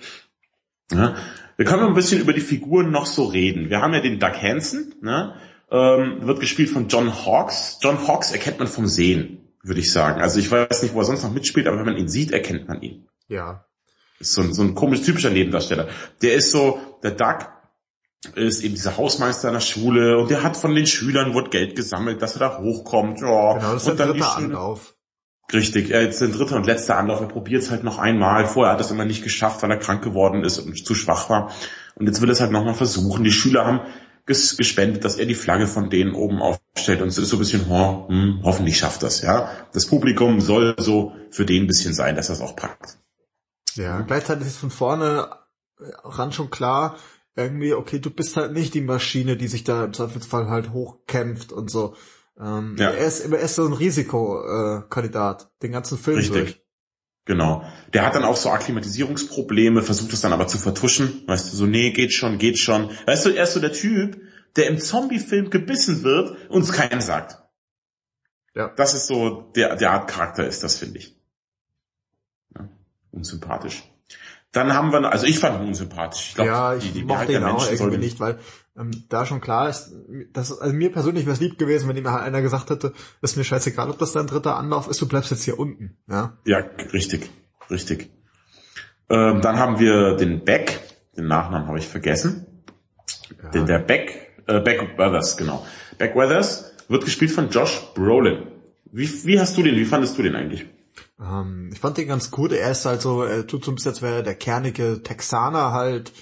[0.93, 1.17] Ja?
[1.57, 3.71] Wir können ein bisschen über die Figuren noch so reden.
[3.71, 5.35] Wir haben ja den Doug Hansen, ne?
[5.71, 7.79] ähm, wird gespielt von John Hawkes.
[7.81, 10.21] John Hawkes erkennt man vom Sehen, würde ich sagen.
[10.21, 12.69] Also ich weiß nicht, wo er sonst noch mitspielt, aber wenn man ihn sieht, erkennt
[12.69, 13.09] man ihn.
[13.29, 13.65] Ja.
[14.19, 15.89] Ist so ein, so ein komisch typischer Nebendarsteller.
[16.23, 17.47] Der ist so, der Doug
[18.35, 21.77] ist eben dieser Hausmeister in der Schule und der hat von den Schülern wird Geld
[21.77, 23.21] gesammelt, dass er da hochkommt.
[23.21, 23.55] Ja.
[23.55, 24.95] Genau, das ist und der dann dritte Anlauf.
[25.53, 27.21] Richtig, er ist der dritte und letzte Anlauf.
[27.21, 28.47] Er probiert es halt noch einmal.
[28.47, 31.29] Vorher hat er es immer nicht geschafft, weil er krank geworden ist und zu schwach
[31.29, 31.53] war.
[31.97, 33.25] Und jetzt will er es halt nochmal versuchen.
[33.25, 33.81] Die Schüler haben
[34.27, 37.03] ges gespendet, dass er die Flagge von denen oben aufstellt.
[37.03, 39.51] Und es ist so ein bisschen, oh, hm, hoffentlich schafft das, ja.
[39.73, 42.99] Das Publikum soll so für den ein bisschen sein, dass er es auch packt.
[43.75, 45.29] Ja, gleichzeitig ist von vorne
[45.79, 46.97] äh, ran schon klar,
[47.37, 51.53] irgendwie, okay, du bist halt nicht die Maschine, die sich da im Zweifelsfall halt hochkämpft
[51.53, 51.97] und so.
[52.39, 52.91] Ähm, Ja.
[52.91, 56.35] er, ist, er ist so ein Risikokandidat, äh, den ganzen Film Richtig.
[56.35, 56.61] durch.
[57.27, 57.65] Genau.
[57.95, 61.23] Der hat dann auch so Akklimatisierungsprobleme, versucht es dann aber zu vertuschen.
[61.27, 62.91] Weißt du, so, nee, geht schon, geht schon.
[63.07, 64.21] Weißt du, er ist so der Typ,
[64.57, 67.43] der im Zombie-Film gebissen wird und es keinem sagt.
[68.55, 68.69] Ja.
[68.77, 71.17] Das ist so der, der Art Charakter ist das, finde ich.
[72.55, 72.69] Ja,
[73.11, 73.83] unsympathisch.
[74.55, 76.29] Dann haben wir, also ich fand ihn unsympathisch.
[76.29, 78.39] Ich glaub, ja, ich die, die mochte ihn auch irgendwie nicht, weil
[78.79, 79.93] ähm, da schon klar ist,
[80.33, 83.37] dass, also mir persönlich wäre es lieb gewesen, wenn ihm halt einer gesagt hätte, ist
[83.37, 85.97] mir scheißegal, ob das dein dritter Anlauf ist, du bleibst jetzt hier unten.
[86.09, 86.59] Ja, Ja,
[86.93, 87.31] richtig,
[87.69, 88.11] richtig.
[89.11, 90.81] Ähm, dann haben wir den Beck,
[91.17, 92.47] den Nachnamen habe ich vergessen.
[93.43, 93.51] ja.
[93.51, 95.67] Der, der Beck, äh, Beck Weathers, genau.
[95.99, 98.47] Beck Weathers wird gespielt von Josh Brolin.
[98.93, 100.67] Wie, wie hast du den, wie fandest du den eigentlich?
[101.21, 102.53] Ähm, ich fand den ganz gut.
[102.53, 105.73] Er ist halt so, er tut so ein bisschen, als wäre er der kernige Texaner
[105.73, 106.13] halt,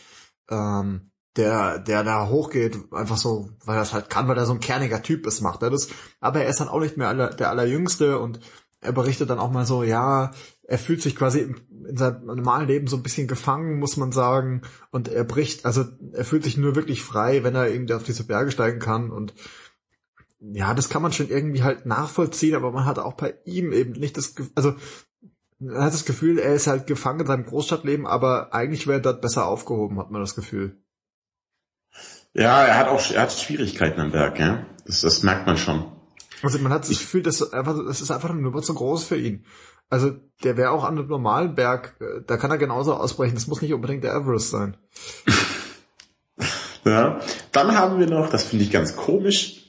[0.50, 4.52] ähm, der, der da hochgeht, einfach so, weil er es halt kann, weil er so
[4.52, 5.88] ein kerniger Typ ist, macht er das.
[6.20, 8.40] Aber er ist dann auch nicht mehr aller, der Allerjüngste und
[8.82, 10.32] er berichtet dann auch mal so, ja,
[10.64, 11.54] er fühlt sich quasi
[11.88, 14.62] in seinem normalen Leben so ein bisschen gefangen, muss man sagen.
[14.90, 18.24] Und er bricht, also er fühlt sich nur wirklich frei, wenn er irgendwie auf diese
[18.24, 19.34] Berge steigen kann und
[20.52, 23.92] ja, das kann man schon irgendwie halt nachvollziehen, aber man hat auch bei ihm eben
[23.92, 24.74] nicht das, Ge- also
[25.60, 29.02] man hat das Gefühl, er ist halt gefangen in seinem Großstadtleben, aber eigentlich wäre er
[29.02, 30.76] dort besser aufgehoben, hat man das Gefühl.
[32.34, 34.66] Ja, er hat auch, er hat Schwierigkeiten am Werk, ja.
[34.86, 35.84] Das, das merkt man schon.
[36.42, 39.44] Also man hat das Gefühl, dass einfach, das ist einfach nur zu groß für ihn.
[39.90, 40.10] Also
[40.42, 43.34] der wäre auch an einem normalen Berg, äh, da kann er genauso ausbrechen.
[43.34, 44.76] Das muss nicht unbedingt der Everest sein.
[46.84, 47.20] Ja.
[47.52, 49.61] Dann haben wir noch, das finde ich ganz komisch,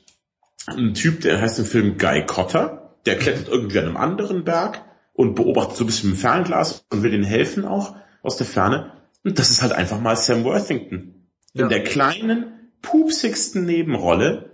[0.68, 2.96] einen Typ, der heißt im Film Guy Cotter.
[3.06, 4.82] Der klettert irgendwie an einem anderen Berg
[5.14, 8.48] und beobachtet so ein bisschen mit dem Fernglas und will denen helfen auch aus der
[8.48, 8.94] Ferne.
[9.26, 11.28] Und das ist halt einfach mal Sam Worthington.
[11.54, 11.68] In Ja.
[11.68, 14.52] der kleinen, pupsigsten Nebenrolle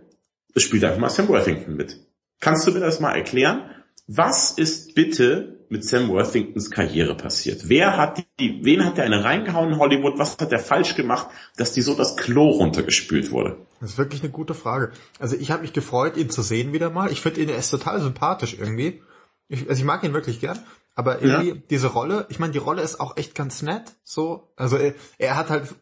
[0.58, 2.00] spielt einfach mal Sam Worthington mit.
[2.40, 3.70] Kannst du mir das mal erklären?
[4.08, 7.70] Was ist bitte mit Sam Worthingtons Karriere passiert?
[7.70, 10.18] Wer hat die, wen hat der eine reingehauen in Hollywood?
[10.18, 11.28] Was hat der falsch gemacht,
[11.58, 13.58] dass die so das Klo runtergespült wurde?
[13.80, 14.92] Das ist wirklich eine gute Frage.
[15.20, 17.12] Also ich habe mich gefreut, ihn zu sehen wieder mal.
[17.12, 19.02] Ich finde ihn, er ist total sympathisch irgendwie.
[19.48, 20.60] Ich, also ich mag ihn wirklich gern.
[20.96, 23.94] Aber irgendwie diese Rolle, ich meine, die Rolle ist auch echt ganz nett.
[24.04, 25.74] So, also er, er hat halt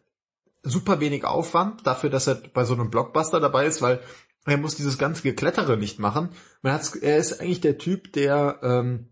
[0.62, 4.00] super wenig Aufwand dafür, dass er bei so einem Blockbuster dabei ist, weil
[4.46, 6.30] er muss dieses ganze Geklettere nicht machen.
[6.62, 9.08] Man hat's, er ist eigentlich der Typ, der ähm,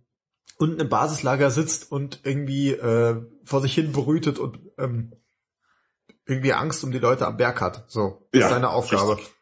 [0.58, 5.12] unten im Basislager sitzt und irgendwie äh, vor sich hin brütet und ähm,
[6.26, 7.84] irgendwie Angst um die Leute am Berg hat.
[7.88, 9.16] So, das Ja, ist seine Aufgabe.
[9.16, 9.32] richtig.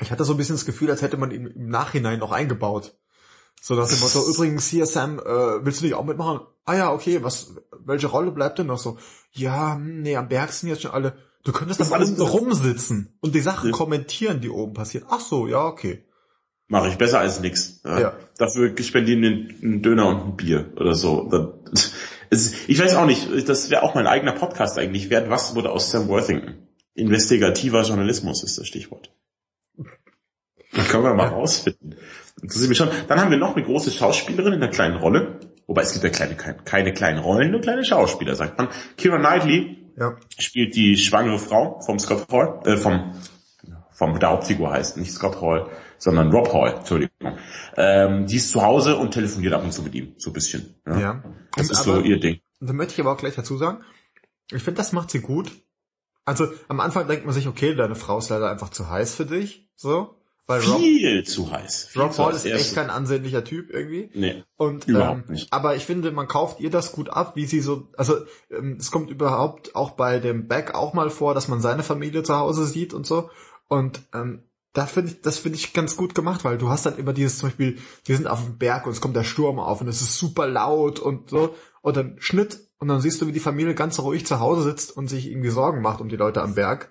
[0.00, 2.96] Ich hatte so ein bisschen das Gefühl, als hätte man ihn im Nachhinein noch eingebaut.
[3.60, 6.40] So nach dem Motto, übrigens hier Sam, äh, willst du nicht auch mitmachen?
[6.64, 8.96] Ah ja, okay, was, welche Rolle bleibt denn noch so?
[9.32, 11.18] Ja, hm, nee, am Berg sind jetzt schon alle.
[11.44, 13.76] Du könntest Das alles- rumsitzen und die Sachen Ja.
[13.76, 15.06] kommentieren, die oben passieren.
[15.10, 16.06] Ach so, ja, okay.
[16.70, 17.80] Mache ich besser als nix.
[17.84, 18.00] Ja.
[18.00, 18.12] Ja.
[18.38, 21.28] Dafür spendieren den einen Döner und ein Bier oder so.
[21.72, 21.92] Das-
[22.30, 25.10] es- Ich weiß auch nicht, das wäre auch mein eigener Podcast eigentlich.
[25.10, 26.68] Wer was wurde aus Sam Worthington?
[26.94, 29.10] Investigativer Journalismus ist das Stichwort.
[30.72, 31.96] Das können wir mal rausfinden.
[32.40, 32.88] Interessiert mich schon.
[33.08, 35.40] Dann haben wir noch eine große Schauspielerin in einer kleinen Rolle.
[35.66, 38.68] Wobei es gibt ja kleine, keine, keine kleinen Rollen, nur kleine Schauspieler, sagt man.
[38.96, 40.16] Kira Knightley Ja.
[40.38, 43.12] spielt die schwangere Frau vom Scott Hall, äh, vom,
[44.00, 47.36] vom der Hauptfigur heißt, nicht Scott Hall, sondern Rob Hall, Entschuldigung.
[47.76, 50.74] Ähm, die ist zu Hause und telefoniert ab und zu mit ihm, so ein bisschen.
[50.86, 50.98] Ja.
[50.98, 51.22] ja.
[51.54, 52.40] Das Und ist aber- so ihr Ding.
[52.60, 53.84] Da möchte ich aber auch gleich dazu sagen,
[54.50, 55.52] ich finde, das macht sie gut.
[56.24, 59.26] Also am Anfang denkt man sich, okay, deine Frau ist leider einfach zu heiß für
[59.26, 60.16] dich, so.
[60.46, 61.86] Weil Rob, Viel zu heiß.
[61.90, 62.44] Viel Rob heiß.
[62.44, 64.10] ist echt kein ansehnlicher Typ irgendwie.
[64.14, 64.42] Nee.
[64.56, 65.52] Und Überhaupt ähm, nicht.
[65.52, 68.16] aber ich finde, man kauft ihr das gut ab, wie sie so, also
[68.50, 72.24] ähm, es kommt überhaupt auch bei dem Beck auch mal vor, dass man seine Familie
[72.24, 73.30] zu Hause sieht und so.
[73.70, 76.98] Und ähm, da finde ich, das finde ich ganz gut gemacht, weil du hast dann
[76.98, 77.78] immer dieses zum Beispiel,
[78.08, 80.48] die sind auf dem Berg und es kommt der Sturm auf und es ist super
[80.48, 84.26] laut und so und dann Schnitt und dann siehst du, wie die Familie ganz ruhig
[84.26, 86.90] zu Hause sitzt und sich irgendwie Sorgen macht um die Leute am Berg.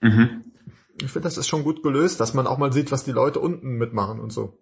[0.00, 0.44] Mhm.
[1.00, 3.40] Ich finde, das ist schon gut gelöst, dass man auch mal sieht, was die Leute
[3.40, 4.58] unten mitmachen und so.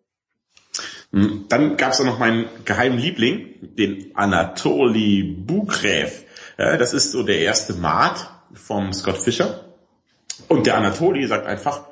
[1.11, 1.45] Mhm.
[1.51, 6.25] Dann gab es auch noch meinen geheimen Liebling, den Anatoli Bukrev.
[6.57, 9.68] Das ist so der erste Maat vom Scott Fischer.
[10.49, 11.83] Und der Anatoli sagt einfach,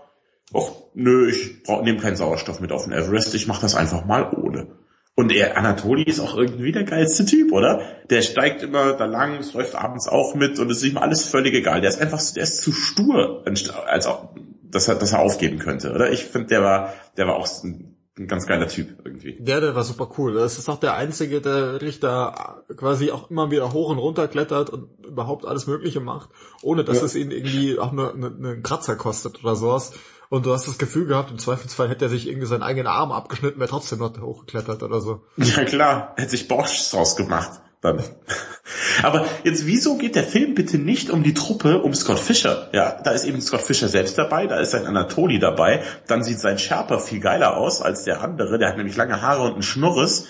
[0.55, 4.31] ach, nö, ich nehme keinen Sauerstoff mit auf den Everest, ich mache das einfach mal
[4.33, 4.69] ohne.
[5.14, 7.81] Und der Anatoli ist auch irgendwie der geilste Typ, oder?
[8.11, 11.23] Der steigt immer da lang, es läuft abends auch mit und es ist ihm alles
[11.27, 11.81] völlig egal.
[11.81, 13.42] Der ist einfach, der ist zu stur,
[13.87, 14.29] als auch,
[14.62, 16.12] dass er, dass er aufgeben könnte, oder?
[16.12, 19.37] Ich finde, der war, der war auch ein, ein ganz geiler Typ irgendwie.
[19.39, 20.35] Der, der war super cool.
[20.35, 24.27] Das ist auch der Einzige, der wirklich da quasi auch immer wieder hoch und runter
[24.27, 26.31] klettert und überhaupt alles Mögliche macht,
[26.63, 27.05] ohne dass Ja.
[27.05, 29.93] es ihn irgendwie auch nur eine, einen Kratzer kostet oder sowas.
[30.29, 33.13] Und du hast das Gefühl gehabt, im Zweifelsfall hätte er sich irgendwie seinen eigenen Arm
[33.13, 35.21] abgeschnitten, wäre trotzdem noch hochgeklettert oder so.
[35.37, 37.61] Ja klar, hätte sich Bosch draus gemacht.
[39.03, 42.68] Aber jetzt, wieso geht der Film bitte nicht um die Truppe, um Scott Fischer?
[42.72, 46.40] Ja, da ist eben Scott Fischer selbst dabei, da ist sein Anatoli dabei, dann sieht
[46.40, 49.62] sein Sherpa viel geiler aus als der andere, der hat nämlich lange Haare und einen
[49.62, 50.27] Schnurres.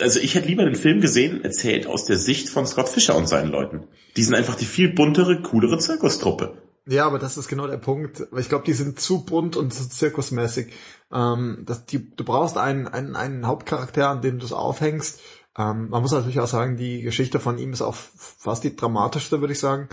[0.00, 3.28] Also ich hätte lieber den Film gesehen, erzählt aus der Sicht von Scott Fischer und
[3.28, 3.84] seinen Leuten.
[4.16, 6.54] Die sind einfach die viel buntere, coolere Zirkustruppe.
[6.88, 8.26] Ja, aber das ist genau der Punkt.
[8.30, 10.72] Weil Ich glaube, die sind zu bunt und zu zirkusmäßig.
[11.12, 15.20] Ähm, dass die, du brauchst einen, einen, einen Hauptcharakter, an dem du es aufhängst.
[15.58, 19.40] Ähm, man muss natürlich auch sagen, die Geschichte von ihm ist auch fast die dramatischste,
[19.40, 19.88] würde ich sagen.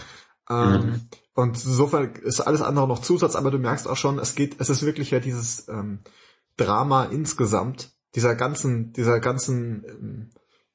[0.49, 4.55] Ähm, Und insofern ist alles andere noch Zusatz, aber du merkst auch schon, es geht,
[4.61, 5.99] es ist wirklich ja dieses ähm,
[6.55, 10.29] Drama insgesamt, dieser ganzen, dieser ganzen, ähm,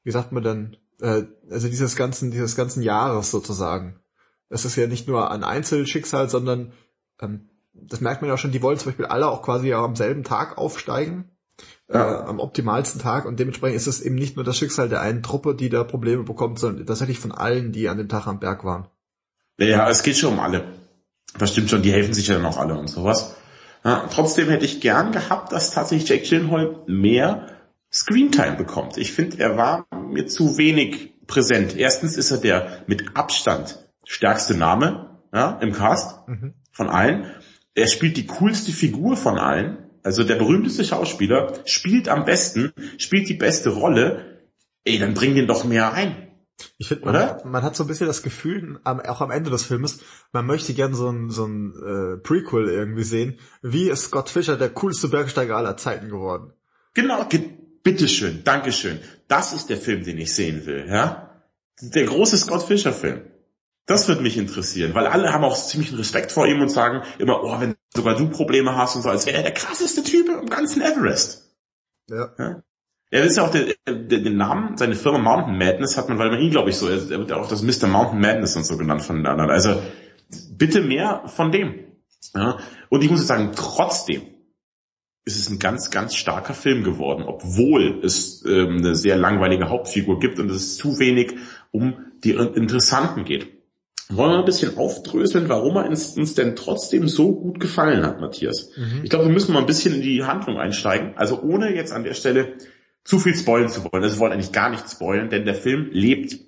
[0.05, 4.01] wie sagt man denn, äh, also dieses ganzen, dieses ganzen Jahres sozusagen.
[4.51, 6.75] Es ist ja nicht nur ein Einzelschicksal, sondern
[7.21, 9.83] ähm, das merkt man ja auch schon, die wollen zum Beispiel alle auch quasi ja
[9.83, 11.31] am selben Tag aufsteigen.
[11.89, 15.23] Äh, am optimalsten Tag und dementsprechend ist es eben nicht nur das Schicksal der einen
[15.23, 18.65] Truppe, die da Probleme bekommt, sondern tatsächlich von allen, die an dem Tag am Berg
[18.65, 18.87] waren.
[19.59, 20.65] Ja, es geht schon um alle.
[21.39, 23.37] Das stimmt schon, die helfen sich ja dann auch alle und sowas.
[23.85, 27.47] Ja, trotzdem hätte ich gern gehabt, dass tatsächlich Jake Gyllenhaal mehr
[27.93, 28.97] Screentime bekommt.
[28.97, 31.77] Ich finde, er war mir zu wenig präsent.
[31.77, 36.55] Erstens ist er der mit Abstand stärkste Name ja, im Cast Mhm.
[36.73, 37.27] von allen.
[37.75, 39.90] Er spielt die coolste Figur von allen.
[40.03, 44.41] Also der berühmteste Schauspieler spielt am besten, spielt die beste Rolle.
[44.85, 46.29] Ey, dann bring den doch mehr ein.
[46.79, 47.27] Ich finde, man, Oder?
[47.27, 50.01] hat- man hat so ein bisschen das Gefühl, am, auch am Ende des Filmes,
[50.33, 53.39] man möchte gern so ein, so ein äh, Prequel irgendwie sehen.
[53.63, 56.53] Wie ist Scott Fischer der coolste Bergsteiger aller Zeiten geworden?
[56.95, 57.41] Genau, ge
[57.83, 59.01] bitteschön, Dankeschön.
[59.29, 61.43] Das ist der Film, den ich sehen will, ja?
[61.81, 63.23] Der große Scott Fischer Film.
[63.87, 67.43] Das wird mich interessieren, weil alle haben auch ziemlichen Respekt vor ihm und sagen immer,
[67.43, 70.49] oh, wenn sogar du Probleme hast und so, als wäre er der krasseste Typ im
[70.49, 71.57] ganzen Everest.
[72.09, 72.63] Ja.
[73.13, 76.31] Er ist ja auch der, der, den Namen, seine Firma Mountain Madness hat man, weil
[76.31, 77.89] man ihn, glaube ich, so, er wird ja auch das Mr.
[77.89, 79.51] Mountain Madness und so genannt von den anderen.
[79.51, 79.83] Also
[80.53, 81.87] bitte mehr von dem.
[82.35, 82.59] Ja?
[82.89, 84.23] Und ich muss jetzt sagen, trotzdem
[85.25, 90.19] ist es ein ganz, ganz starker Film geworden, obwohl es ähm, eine sehr langweilige Hauptfigur
[90.19, 91.37] gibt und es zu wenig
[91.73, 93.60] um die Interessanten geht.
[94.11, 98.21] Wollen wir ein bisschen aufdröseln, warum er uns, uns denn trotzdem so gut gefallen hat,
[98.21, 98.71] Matthias?
[98.77, 99.01] Mhm.
[99.05, 101.13] Ich glaube, wir müssen mal ein bisschen in die Handlung einsteigen.
[101.17, 102.55] Also ohne jetzt an der Stelle
[103.05, 104.03] zu viel spoilen zu wollen.
[104.03, 106.39] Also wir wollen eigentlich gar nicht spoilen, denn der Film lebt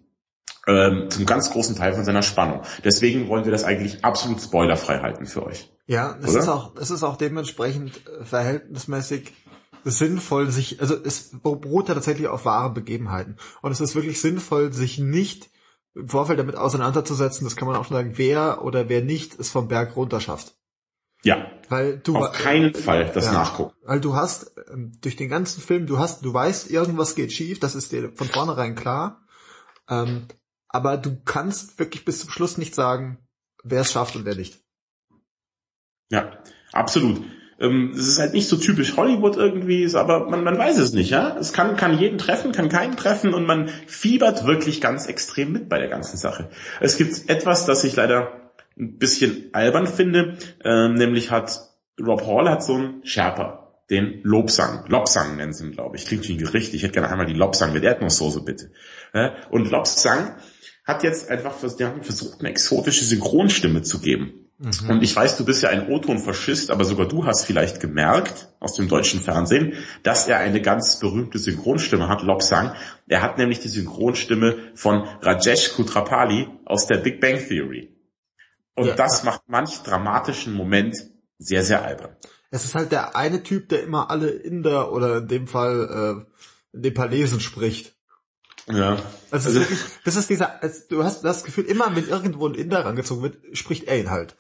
[0.66, 2.62] ähm, zum ganz großen Teil von seiner Spannung.
[2.84, 5.70] Deswegen wollen wir das eigentlich absolut spoilerfrei halten für euch.
[5.86, 6.40] Ja, es Oder?
[6.40, 9.32] ist auch, es ist auch dementsprechend äh, verhältnismäßig
[9.84, 13.36] sinnvoll, sich, also es beruht ja tatsächlich auf wahren Begebenheiten.
[13.62, 15.50] Und es ist wirklich sinnvoll, sich nicht
[15.94, 19.50] im Vorfeld damit auseinanderzusetzen, das kann man auch schon sagen, wer oder wer nicht es
[19.50, 20.56] vom Berg runter schafft.
[21.24, 23.32] Ja, Weil du auf keinen Fall das Ja.
[23.32, 23.74] nachgucken.
[23.84, 27.60] Weil du hast ähm, durch den ganzen Film, du hast, du weißt, irgendwas geht schief,
[27.60, 29.24] das ist dir von vornherein klar.
[29.88, 30.26] Ähm,
[30.68, 33.18] aber du kannst wirklich bis zum Schluss nicht sagen,
[33.62, 34.60] wer es schafft und wer nicht.
[36.10, 36.38] Ja,
[36.72, 37.22] absolut.
[37.62, 41.10] Ähm, Es ist halt nicht so typisch Hollywood irgendwie, aber man, man weiß es nicht,
[41.10, 41.36] ja.
[41.38, 45.68] Es kann, kann jeden treffen, kann keinen treffen und man fiebert wirklich ganz extrem mit
[45.68, 46.50] bei der ganzen Sache.
[46.80, 51.70] Es gibt etwas, das ich leider ein bisschen albern finde, ähm, nämlich hat
[52.00, 54.84] Rob Hall hat so einen Sherpa, den Lobsang.
[54.88, 56.06] Lobsang nennen sie ihn, glaube ich.
[56.06, 56.74] Klingt wie ein Gericht.
[56.74, 58.72] Ich hätte gerne einmal die Lobsang mit Erdnusssoße, bitte.
[59.50, 60.36] Und Lobsang
[60.84, 64.41] hat jetzt einfach versucht, eine exotische Synchronstimme zu geben.
[64.62, 64.90] Mhm.
[64.90, 68.74] Und ich weiß, du bist ja ein O-Ton-Faschist, aber sogar du hast vielleicht gemerkt aus
[68.74, 72.74] dem deutschen Fernsehen, dass er eine ganz berühmte Synchronstimme hat, Lobsang.
[73.08, 77.92] Er hat nämlich die Synchronstimme von Rajesh Kutrapali aus der Big Bang Theory.
[78.76, 78.94] Und ja.
[78.94, 80.96] das macht manch dramatischen Moment
[81.38, 82.16] sehr, sehr albern.
[82.50, 86.24] Es ist halt der eine Typ, der immer alle Inder oder in dem Fall
[86.72, 87.96] äh, Nepalesen spricht.
[88.68, 88.92] Ja.
[89.30, 92.54] Also, also wirklich, das ist dieser, also du hast das Gefühl, immer wenn irgendwo ein
[92.54, 94.36] Inder rangezogen wird, spricht er ihn halt.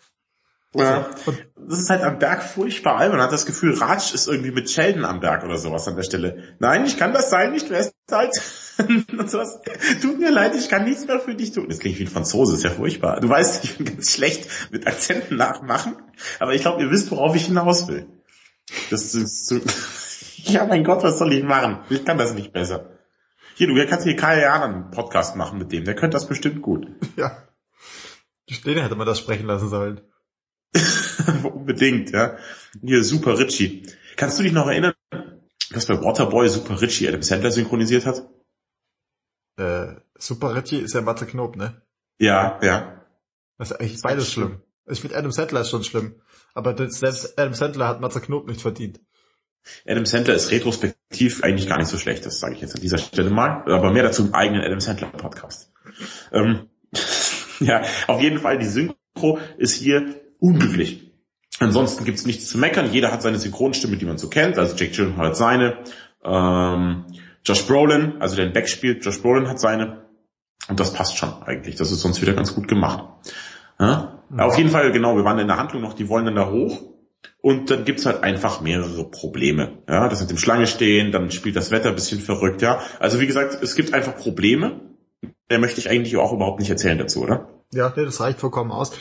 [0.74, 1.10] Ja.
[1.56, 3.18] Das ist halt am Berg furchtbar albern.
[3.18, 6.02] Man hat das Gefühl, Ratsch ist irgendwie mit Sheldon am Berg oder sowas an der
[6.02, 6.56] Stelle.
[6.58, 8.32] Nein, ich kann das sein nicht, du hast halt
[8.78, 9.60] und sowas.
[10.00, 11.68] Tut mir leid, ich kann nichts mehr für dich tun.
[11.68, 13.20] Das klingt wie ein Franzose, ist ja furchtbar.
[13.20, 15.96] Du weißt, ich bin ganz schlecht mit Akzenten nachmachen,
[16.40, 18.06] aber ich glaube, ihr wisst, worauf ich hinaus will.
[18.90, 19.60] Das ist so,
[20.36, 21.80] ja mein Gott, was soll ich machen?
[21.90, 22.98] Ich kann das nicht besser.
[23.54, 26.62] Hier, du kannst hier Kai Jan einen Podcast machen mit dem, der könnte das bestimmt
[26.62, 26.86] gut.
[27.16, 27.46] Ja.
[28.48, 30.00] Die Stelle hätte man das sprechen lassen sollen.
[31.44, 32.36] Unbedingt, ja.
[32.82, 33.82] Hier, Super Richie.
[34.16, 34.94] Kannst du dich noch erinnern,
[35.70, 38.22] dass bei Waterboy Super Richie Adam Sandler synchronisiert hat?
[39.56, 41.82] Äh, Super Richie ist ja Matze Knob, ne?
[42.18, 43.04] Ja, ja.
[43.58, 44.48] Das ist eigentlich beides schlimm.
[44.48, 44.62] schlimm.
[44.86, 46.20] Ich finde Adam Sandler schon schlimm.
[46.54, 49.00] Aber selbst Adam Sandler hat Matze Knob nicht verdient.
[49.86, 52.98] Adam Sandler ist retrospektiv eigentlich gar nicht so schlecht, das sage ich jetzt an dieser
[52.98, 53.62] Stelle mal.
[53.72, 55.70] Aber mehr dazu im eigenen Adam Sandler Podcast.
[56.32, 56.68] Ähm,
[57.60, 61.12] ja, auf jeden Fall, die Synchro ist hier unglücklich.
[61.60, 62.92] Ansonsten gibt's nichts zu meckern.
[62.92, 64.58] Jeder hat seine Synchronstimme, die man so kennt.
[64.58, 65.78] Also Jake Gyllenhaal hat seine.
[66.24, 67.04] Ähm,
[67.44, 70.02] Josh Brolin, also der den Beck spielt, Josh Brolin hat seine.
[70.68, 71.76] Und das passt schon eigentlich.
[71.76, 73.04] Das ist sonst wieder ganz gut gemacht.
[73.78, 74.22] Ja?
[74.28, 74.40] Mhm.
[74.40, 76.82] Auf jeden Fall, genau, wir waren in der Handlung noch, die wollen dann da hoch.
[77.40, 79.78] Und dann gibt's halt einfach mehrere Probleme.
[79.88, 82.80] Ja, das mit dem Schlange stehen, dann spielt das Wetter ein bisschen verrückt, ja.
[82.98, 84.80] Also wie gesagt, es gibt einfach Probleme.
[85.50, 87.48] Der möchte ich eigentlich auch überhaupt nicht erzählen dazu, oder?
[87.72, 88.92] Ja, nee, das reicht vollkommen aus.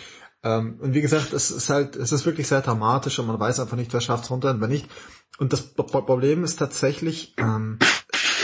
[0.44, 3.60] Ähm, und wie gesagt, es ist halt, es ist wirklich sehr dramatisch und man weiß
[3.60, 4.90] einfach nicht, wer schafft's runter und wer nicht.
[5.38, 7.80] Und das Problem ist tatsächlich, ähm,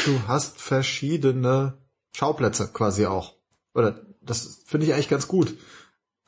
[0.05, 1.77] du hast verschiedene
[2.13, 3.36] Schauplätze quasi auch.
[3.73, 5.57] Oder das finde ich eigentlich ganz gut.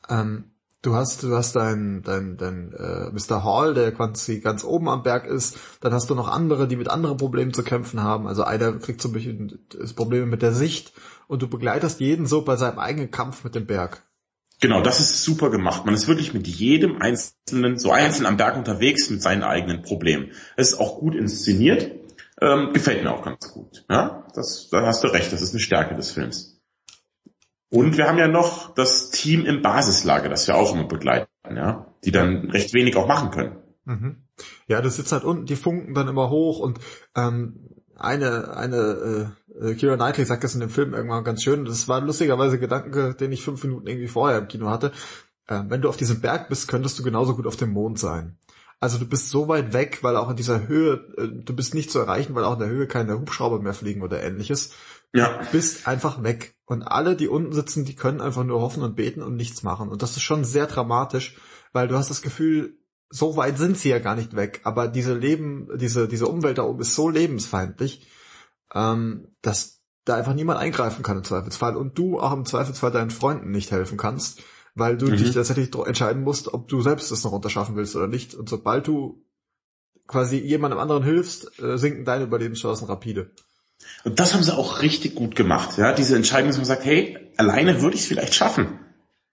[0.08, 0.52] Ähm,
[0.82, 3.44] du hast, du hast dein, dein, dein äh, Mr.
[3.44, 5.56] Hall, der quasi ganz oben am Berg ist.
[5.80, 8.26] Dann hast du noch andere, die mit anderen Problemen zu kämpfen haben.
[8.26, 9.58] Also einer kriegt zum Beispiel
[9.94, 10.92] Probleme mit der Sicht
[11.28, 14.02] und du begleitest jeden so bei seinem eigenen Kampf mit dem Berg.
[14.60, 15.86] Genau, das ist super gemacht.
[15.86, 20.32] Man ist wirklich mit jedem Einzelnen, so einzeln am Berg unterwegs mit seinen eigenen Problemen.
[20.56, 21.90] Es ist auch gut inszeniert,
[22.42, 23.84] ähm, gefällt mir auch ganz gut.
[23.88, 26.60] Ja, das, da hast du recht, das ist eine Stärke des Films.
[27.70, 31.86] Und wir haben ja noch das Team im Basislager, das wir auch immer begleiten, ja,
[32.04, 33.56] die dann recht wenig auch machen können.
[33.84, 34.24] Mhm.
[34.66, 36.80] Ja, du sitzt halt unten, die funken dann immer hoch und
[37.16, 41.88] ähm, eine, eine, äh, Kira Knightley sagt das in dem Film irgendwann ganz schön, das
[41.88, 44.92] war lustigerweise Gedanke, den ich fünf Minuten irgendwie vorher im Kino hatte.
[45.46, 48.38] Äh, wenn du auf diesem Berg bist, könntest du genauso gut auf dem Mond sein.
[48.80, 51.90] Also du bist so weit weg, weil auch in dieser Höhe, äh, du bist nicht
[51.90, 54.72] zu erreichen, weil auch in der Höhe keine Hubschrauber mehr fliegen oder ähnliches.
[55.12, 55.38] Ja.
[55.38, 56.54] Du bist einfach weg.
[56.64, 59.88] Und alle, die unten sitzen, die können einfach nur hoffen und beten und nichts machen.
[59.88, 61.36] Und das ist schon sehr dramatisch,
[61.72, 62.78] weil du hast das Gefühl,
[63.10, 66.62] so weit sind sie ja gar nicht weg, aber diese Leben, diese, diese Umwelt da
[66.62, 68.06] oben ist so lebensfeindlich,
[68.72, 73.10] ähm, dass da einfach niemand eingreifen kann im Zweifelsfall und du auch im Zweifelsfall deinen
[73.10, 74.42] Freunden nicht helfen kannst,
[74.74, 75.16] weil du mhm.
[75.16, 78.34] dich tatsächlich entscheiden musst, ob du selbst es noch unterschaffen willst oder nicht.
[78.34, 79.24] Und sobald du
[80.06, 83.30] quasi jemandem anderen hilfst, äh, sinken deine Überlebenschancen rapide.
[84.04, 87.32] Und das haben sie auch richtig gut gemacht, ja, diese Entscheidung, dass man sagt, hey,
[87.36, 88.78] alleine würde ich es vielleicht schaffen.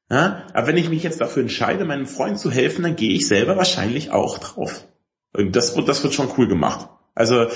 [0.09, 0.47] Ja?
[0.53, 3.57] Aber wenn ich mich jetzt dafür entscheide, meinem Freund zu helfen, dann gehe ich selber
[3.57, 4.87] wahrscheinlich auch drauf.
[5.33, 6.89] Das das wird schon cool gemacht.
[7.13, 7.47] Also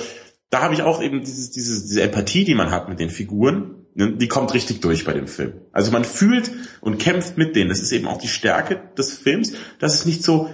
[0.50, 3.86] da habe ich auch eben dieses, dieses, diese Empathie, die man hat mit den Figuren,
[3.96, 5.62] ne, die kommt richtig durch bei dem Film.
[5.72, 6.52] Also man fühlt
[6.82, 7.70] und kämpft mit denen.
[7.70, 10.50] Das ist eben auch die Stärke des Films, dass es nicht so,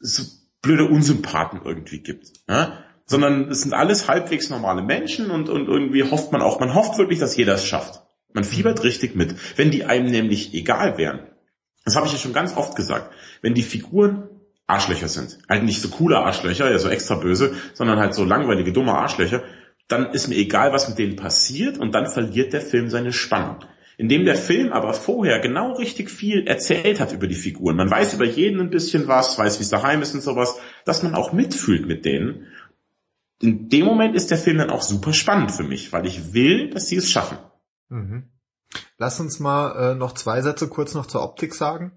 [0.00, 0.22] so
[0.62, 2.32] blöde Unsympathen irgendwie gibt.
[2.48, 2.84] Ja?
[3.06, 6.96] Sondern es sind alles halbwegs normale Menschen und, und irgendwie hofft man auch, man hofft
[6.96, 8.02] wirklich, dass jeder es schafft.
[8.32, 9.36] Man fiebert richtig mit.
[9.56, 11.20] Wenn die einem nämlich egal wären,
[11.84, 13.12] das habe ich ja schon ganz oft gesagt.
[13.42, 14.28] Wenn die Figuren
[14.66, 18.72] Arschlöcher sind, halt nicht so coole Arschlöcher, ja so extra böse, sondern halt so langweilige,
[18.72, 19.42] dumme Arschlöcher,
[19.88, 23.58] dann ist mir egal, was mit denen passiert und dann verliert der Film seine Spannung.
[23.96, 27.76] Indem der Film aber vorher genau richtig viel erzählt hat über die Figuren.
[27.76, 31.02] Man weiß über jeden ein bisschen was, weiß, wie es daheim ist und sowas, dass
[31.02, 32.46] man auch mitfühlt mit denen.
[33.40, 36.70] In dem Moment ist der Film dann auch super spannend für mich, weil ich will,
[36.70, 37.38] dass sie es schaffen.
[37.88, 38.30] Mhm.
[38.98, 41.92] Lass uns mal äh, noch zwei Sätze kurz noch zur Optik sagen.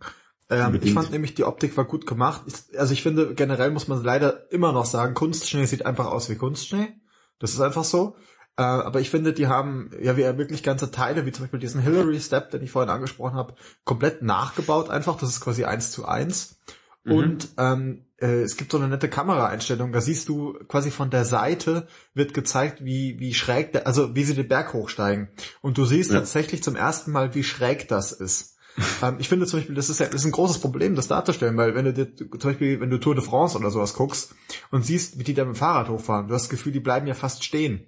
[0.49, 2.43] Ähm, ich fand nämlich, die Optik war gut gemacht.
[2.47, 6.29] Ich, also ich finde, generell muss man leider immer noch sagen, Kunstschnee sieht einfach aus
[6.29, 6.95] wie Kunstschnee.
[7.39, 8.15] Das ist einfach so.
[8.57, 11.81] Äh, aber ich finde, die haben ja wie wirklich ganze Teile, wie zum Beispiel diesen
[11.81, 15.17] Hillary Step, den ich vorhin angesprochen habe, komplett nachgebaut einfach.
[15.17, 16.59] Das ist quasi eins zu eins.
[17.07, 17.13] Mhm.
[17.13, 21.25] Und ähm, äh, es gibt so eine nette Kameraeinstellung, da siehst du quasi von der
[21.25, 25.29] Seite wird gezeigt, wie, wie schräg, der, also wie sie den Berg hochsteigen.
[25.61, 26.19] Und du siehst ja.
[26.19, 28.57] tatsächlich zum ersten Mal, wie schräg das ist.
[29.01, 31.57] ähm, ich finde zum Beispiel, das ist, ja, das ist ein großes Problem, das darzustellen,
[31.57, 34.35] weil wenn du dir, zum Beispiel, wenn du Tour de France oder sowas guckst
[34.69, 37.07] und siehst, wie die da mit dem Fahrrad hochfahren, du hast das Gefühl, die bleiben
[37.07, 37.87] ja fast stehen.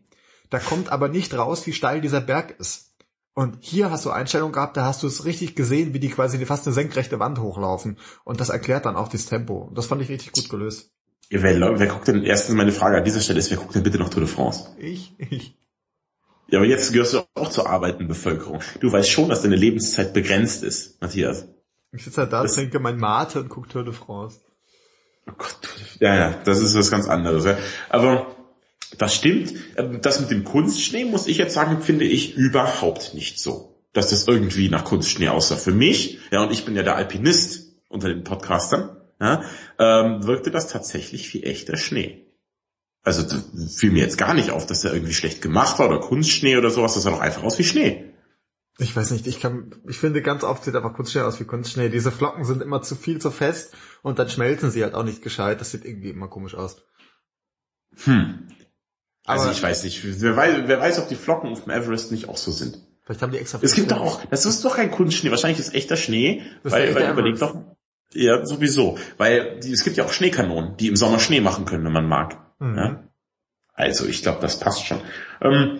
[0.49, 2.88] Da kommt aber nicht raus, wie steil dieser Berg ist.
[3.33, 6.43] Und hier hast du Einstellungen gehabt, da hast du es richtig gesehen, wie die quasi
[6.45, 7.97] fast eine senkrechte Wand hochlaufen.
[8.23, 9.59] Und das erklärt dann auch das Tempo.
[9.59, 10.91] Und das fand ich richtig gut gelöst.
[11.29, 13.83] Ja, wer, wer guckt denn, erstens meine Frage an dieser Stelle ist, wer guckt denn
[13.83, 14.69] bitte noch Tour de France?
[14.77, 15.55] Ich, ich.
[16.47, 18.61] Ja, aber jetzt gehörst du auch zur arbeitenden Bevölkerung.
[18.79, 21.47] Du weißt schon, dass deine Lebenszeit begrenzt ist, Matthias.
[21.91, 24.39] Ich sitze halt da, das trinke mein Mate und gucke Tour de France.
[25.27, 25.59] Oh Gott,
[25.99, 27.45] ja, ja, das ist was ganz anderes.
[27.45, 27.57] Ja.
[27.89, 28.35] Aber
[28.97, 29.53] das stimmt.
[29.77, 33.83] Ähm, das mit dem Kunstschnee, muss ich jetzt sagen, finde ich überhaupt nicht so.
[33.93, 35.55] Dass das irgendwie nach Kunstschnee aussah.
[35.55, 39.43] Für mich, ja, und ich bin ja der Alpinist unter den Podcastern, ja,
[39.79, 42.25] ähm, wirkte das tatsächlich wie echter Schnee.
[43.03, 43.23] Also
[43.75, 46.69] fiel mir jetzt gar nicht auf, dass der irgendwie schlecht gemacht war oder Kunstschnee oder
[46.69, 46.93] sowas.
[46.93, 48.13] Das sah doch einfach aus wie Schnee.
[48.77, 51.89] Ich weiß nicht, ich kann, ich finde ganz oft sieht einfach Kunstschnee aus wie Kunstschnee.
[51.89, 53.73] Diese Flocken sind immer zu viel zu fest
[54.03, 55.59] und dann schmelzen sie halt auch nicht gescheit.
[55.59, 56.81] Das sieht irgendwie immer komisch aus.
[58.03, 58.47] Hm.
[59.29, 62.11] Also Aber ich weiß nicht, wer weiß, wer weiß, ob die Flocken auf dem Everest
[62.11, 62.79] nicht auch so sind.
[63.03, 63.59] Vielleicht haben die extra.
[63.61, 66.95] Es gibt doch auch, das ist doch kein Kunstschnee, wahrscheinlich ist echter Schnee, das weil,
[66.95, 67.55] weil überleg doch,
[68.11, 71.85] ja, sowieso, weil die, es gibt ja auch Schneekanonen, die im Sommer Schnee machen können,
[71.85, 72.39] wenn man mag.
[72.57, 72.75] Mhm.
[72.75, 73.03] Ja?
[73.73, 74.99] Also ich glaube, das passt schon.
[75.41, 75.79] Ähm,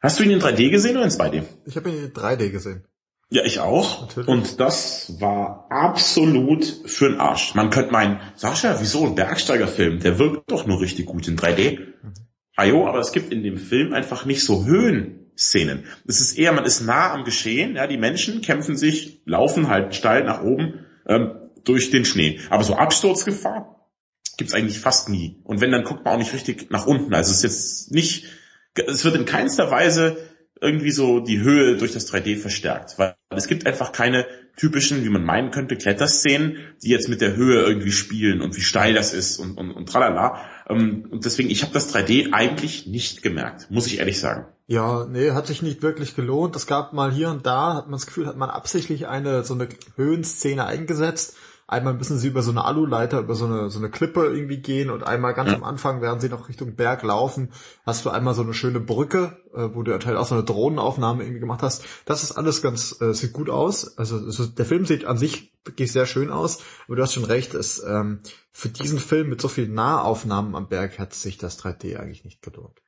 [0.00, 1.42] hast du ihn in 3D gesehen oder in 2D?
[1.66, 2.86] Ich habe ihn in 3D gesehen.
[3.28, 4.00] Ja, ich auch.
[4.00, 4.28] Natürlich.
[4.28, 7.54] Und das war absolut für den Arsch.
[7.54, 10.00] Man könnte meinen, Sascha, wieso ein Bergsteigerfilm?
[10.00, 11.78] Der wirkt doch nur richtig gut in 3D.
[11.78, 12.14] Mhm.
[12.56, 15.84] Ajo, aber es gibt in dem Film einfach nicht so Höhenszenen.
[16.06, 19.94] Es ist eher, man ist nah am Geschehen, ja, die Menschen kämpfen sich, laufen halt
[19.94, 21.32] steil nach oben ähm,
[21.64, 22.40] durch den Schnee.
[22.50, 23.88] Aber so Absturzgefahr
[24.36, 25.40] gibt's eigentlich fast nie.
[25.44, 27.14] Und wenn, dann guckt man auch nicht richtig nach unten.
[27.14, 28.26] Also es ist jetzt nicht,
[28.74, 30.16] es wird in keinster Weise
[30.60, 34.26] irgendwie so die Höhe durch das 3D verstärkt, weil es gibt einfach keine
[34.56, 38.60] typischen, wie man meinen könnte, Kletterszenen, die jetzt mit der Höhe irgendwie spielen und wie
[38.60, 40.40] steil das ist und, und, und tralala.
[40.70, 44.46] Ähm, und deswegen, ich habe das 3D eigentlich nicht gemerkt, muss ich ehrlich sagen.
[44.66, 46.54] Ja, nee, hat sich nicht wirklich gelohnt.
[46.54, 49.54] Es gab mal hier und da, hat man das Gefühl, hat man absichtlich eine so
[49.54, 51.34] eine Höhenszene eingesetzt,
[51.70, 54.90] Einmal müssen sie über so eine Aluleiter, über so eine, so eine Klippe irgendwie gehen
[54.90, 55.56] und einmal ganz ja.
[55.56, 57.52] am Anfang, während sie noch Richtung Berg laufen,
[57.86, 61.22] hast du einmal so eine schöne Brücke, äh, wo du halt auch so eine Drohnenaufnahme
[61.22, 61.84] irgendwie gemacht hast.
[62.06, 63.96] Das ist alles ganz, äh, sieht gut aus.
[63.96, 66.58] Also ist, der Film sieht an sich wirklich sehr schön aus,
[66.88, 68.18] aber du hast schon recht, es, ähm,
[68.50, 72.42] für diesen Film mit so vielen Nahaufnahmen am Berg hat sich das 3D eigentlich nicht
[72.42, 72.82] gelohnt.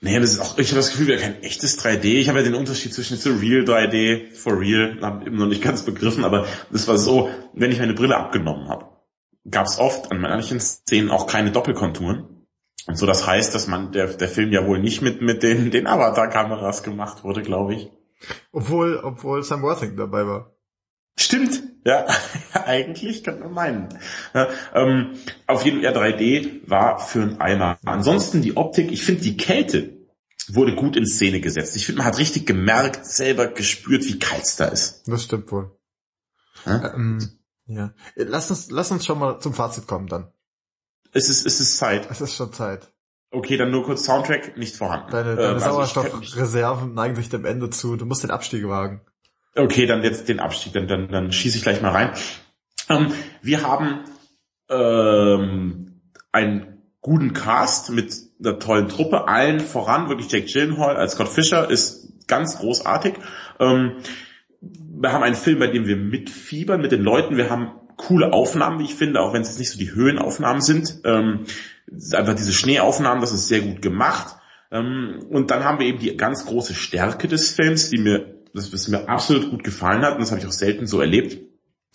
[0.00, 2.04] Naja, das ist auch, ich habe das Gefühl, wir kein echtes 3D.
[2.04, 5.82] Ich habe ja den Unterschied zwischen Surreal 3D, for real, habe eben noch nicht ganz
[5.82, 8.86] begriffen, aber das war so, wenn ich meine Brille abgenommen habe,
[9.50, 12.46] gab es oft an manchen Szenen auch keine Doppelkonturen.
[12.86, 15.70] Und so das heißt, dass man der, der Film ja wohl nicht mit mit den
[15.70, 17.90] den Avatar-Kameras gemacht wurde, glaube ich.
[18.52, 20.54] Obwohl obwohl Sam Worthington dabei war.
[21.16, 22.06] Stimmt, ja,
[22.52, 23.88] eigentlich kann man meinen.
[24.34, 25.14] Ja, ähm,
[25.46, 27.78] auf jeden Fall 3D war für einen Eimer.
[27.86, 29.96] Ansonsten die Optik, ich finde die Kälte
[30.50, 31.76] wurde gut in Szene gesetzt.
[31.76, 35.06] Ich finde, man hat richtig gemerkt, selber gespürt, wie kalt es da ist.
[35.06, 35.78] Das stimmt wohl.
[36.64, 36.94] Ja?
[36.94, 37.92] Ähm, ja.
[38.14, 40.32] Lass uns, lass uns schon mal zum Fazit kommen dann.
[41.12, 42.10] Es ist, es ist Zeit.
[42.10, 42.90] Es ist schon Zeit.
[43.30, 45.10] Okay, dann nur kurz Soundtrack, nicht vorhanden.
[45.10, 47.96] Deine, deine ähm, Sauerstoffreserven neigen sich dem Ende zu.
[47.96, 49.02] Du musst den Abstieg wagen.
[49.54, 52.12] Okay, dann jetzt den Abstieg, dann, dann, dann schieße ich gleich mal rein.
[52.88, 54.04] Ähm, wir haben
[54.68, 56.00] ähm,
[56.32, 61.68] einen guten Cast mit einer tollen Truppe, allen voran, wirklich Jake Gyllenhaal als Scott Fisher
[61.68, 63.14] ist ganz großartig.
[63.58, 63.96] Ähm,
[64.60, 68.78] wir haben einen Film, bei dem wir mitfiebern mit den Leuten, wir haben coole Aufnahmen,
[68.78, 71.00] wie ich finde, auch wenn es jetzt nicht so die Höhenaufnahmen sind.
[71.04, 71.44] Ähm,
[72.12, 74.36] einfach diese Schneeaufnahmen, das ist sehr gut gemacht.
[74.70, 78.72] Ähm, und dann haben wir eben die ganz große Stärke des Films, die mir das,
[78.72, 81.38] was mir absolut gut gefallen hat, und das habe ich auch selten so erlebt,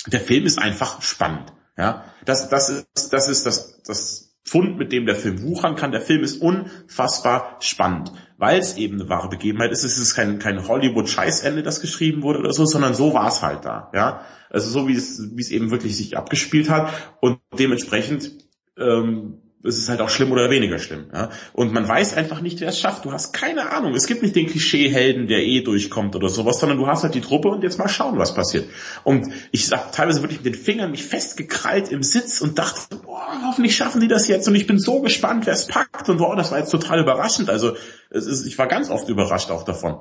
[0.07, 1.53] der Film ist einfach spannend.
[1.77, 5.91] Ja, das, das ist, das ist das, das Fund, mit dem der Film wuchern kann.
[5.91, 9.83] Der Film ist unfassbar spannend, weil es eben eine wahre Begebenheit ist.
[9.83, 13.65] Es ist kein, kein Hollywood-Scheißende, das geschrieben wurde oder so, sondern so war es halt
[13.65, 13.89] da.
[13.93, 16.91] Ja, also so wie es, wie es eben wirklich sich abgespielt hat
[17.21, 18.31] und dementsprechend
[18.77, 21.05] ähm, es ist halt auch schlimm oder weniger schlimm.
[21.13, 21.29] Ja?
[21.53, 23.05] Und man weiß einfach nicht, wer es schafft.
[23.05, 23.93] Du hast keine Ahnung.
[23.95, 27.21] Es gibt nicht den Klischee-Helden, der eh durchkommt oder sowas, sondern du hast halt die
[27.21, 28.65] Truppe und jetzt mal schauen, was passiert.
[29.03, 33.25] Und ich sag teilweise wirklich mit den Fingern mich festgekrallt im Sitz und dachte, boah,
[33.47, 34.47] hoffentlich schaffen die das jetzt.
[34.49, 36.09] Und ich bin so gespannt, wer es packt.
[36.09, 37.49] Und boah, das war jetzt total überraschend.
[37.49, 37.75] Also
[38.09, 39.99] ist, ich war ganz oft überrascht auch davon.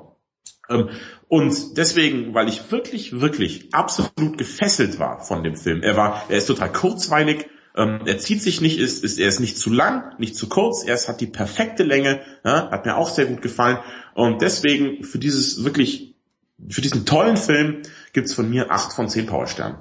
[0.69, 0.89] Ähm,
[1.29, 5.81] und deswegen, weil ich wirklich, wirklich absolut gefesselt war von dem Film.
[5.83, 9.39] Er war, er ist total kurzweilig, ähm, er zieht sich nicht, ist, ist, er ist
[9.39, 12.97] nicht zu lang, nicht zu kurz, er ist, hat die perfekte Länge, ja, hat mir
[12.97, 13.79] auch sehr gut gefallen.
[14.13, 16.15] Und deswegen für dieses wirklich,
[16.69, 17.81] für diesen tollen Film
[18.13, 19.77] gibt's von mir acht von zehn Powersternen.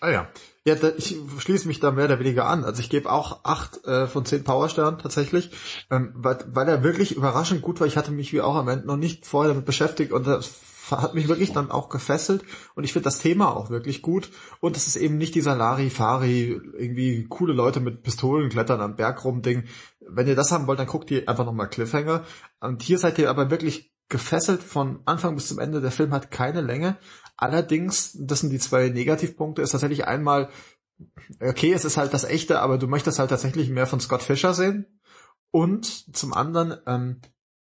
[0.00, 0.28] Ah ja.
[0.64, 2.64] Ja, da, ich schließe mich da mehr oder weniger an.
[2.64, 5.50] Also ich gebe auch acht äh, von zehn Powersternen tatsächlich,
[5.90, 7.88] ähm, weil, weil er wirklich überraschend gut war.
[7.88, 10.52] Ich hatte mich wie auch am Ende noch nicht vorher damit beschäftigt und das
[10.90, 14.30] hat mich wirklich dann auch gefesselt und ich finde das Thema auch wirklich gut
[14.60, 19.24] und es ist eben nicht dieser Larifari, irgendwie coole Leute mit Pistolen klettern am Berg
[19.24, 19.64] rum Ding.
[20.00, 22.24] Wenn ihr das haben wollt, dann guckt ihr einfach nochmal Cliffhanger
[22.60, 25.80] und hier seid ihr aber wirklich gefesselt von Anfang bis zum Ende.
[25.80, 26.98] Der Film hat keine Länge.
[27.36, 30.50] Allerdings, das sind die zwei Negativpunkte, ist tatsächlich einmal,
[31.40, 34.52] okay, es ist halt das Echte, aber du möchtest halt tatsächlich mehr von Scott Fisher
[34.52, 35.00] sehen.
[35.50, 37.20] Und zum anderen, ähm,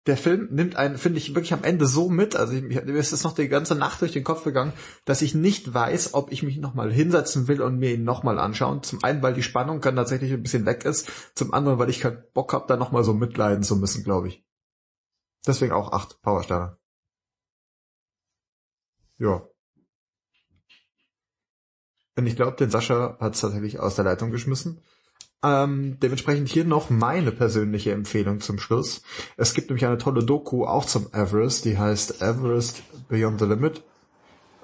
[0.06, 3.24] der Film nimmt einen, finde ich, wirklich am Ende so mit, also mir ist es
[3.24, 4.74] noch die ganze Nacht durch den Kopf gegangen,
[5.06, 8.82] dass ich nicht weiß, ob ich mich nochmal hinsetzen will und mir ihn nochmal anschauen.
[8.82, 12.00] Zum einen, weil die Spannung dann tatsächlich ein bisschen weg ist, zum anderen, weil ich
[12.00, 14.44] keinen Bock habe, da nochmal so mitleiden zu müssen, glaube ich.
[15.46, 16.76] Deswegen auch acht Powersterne.
[19.18, 19.46] Ja.
[22.16, 24.82] Und ich glaube, den Sascha hat es tatsächlich aus der Leitung geschmissen.
[25.44, 29.02] Ähm, dementsprechend hier noch meine persönliche Empfehlung zum Schluss.
[29.36, 33.82] Es gibt nämlich eine tolle Doku auch zum Everest, die heißt Everest Beyond the Limit.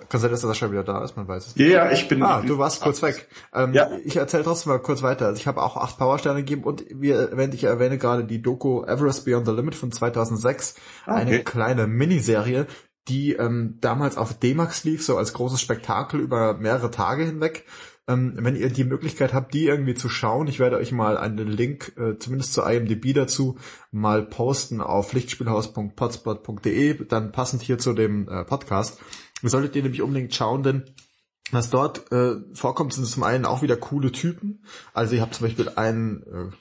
[0.09, 1.69] Kann sein, dass Sascha wieder da ist, man weiß es nicht.
[1.69, 2.21] Ja, ich bin...
[2.23, 3.29] Ah, du warst kurz weg.
[3.55, 3.91] Ähm, ja.
[4.05, 5.27] Ich erzähle trotzdem mal kurz weiter.
[5.27, 8.83] Also ich habe auch acht Powersterne gegeben und wie erwähnt, ich erwähne gerade die Doku
[8.83, 10.75] Everest Beyond the Limit von 2006.
[11.07, 11.21] Ah, okay.
[11.21, 12.67] Eine kleine Miniserie,
[13.07, 17.65] die ähm, damals auf D-Max lief, so als großes Spektakel über mehrere Tage hinweg.
[18.11, 21.47] Ähm, wenn ihr die Möglichkeit habt, die irgendwie zu schauen, ich werde euch mal einen
[21.47, 23.57] Link, äh, zumindest zur IMDb dazu,
[23.93, 28.99] mal posten auf lichtspielhaus.potspot.de, dann passend hier zu dem äh, Podcast.
[29.43, 30.85] Solltet ihr nämlich unbedingt schauen, denn
[31.53, 34.65] was dort äh, vorkommt, sind zum einen auch wieder coole Typen.
[34.93, 36.57] Also ihr habt zum Beispiel einen äh,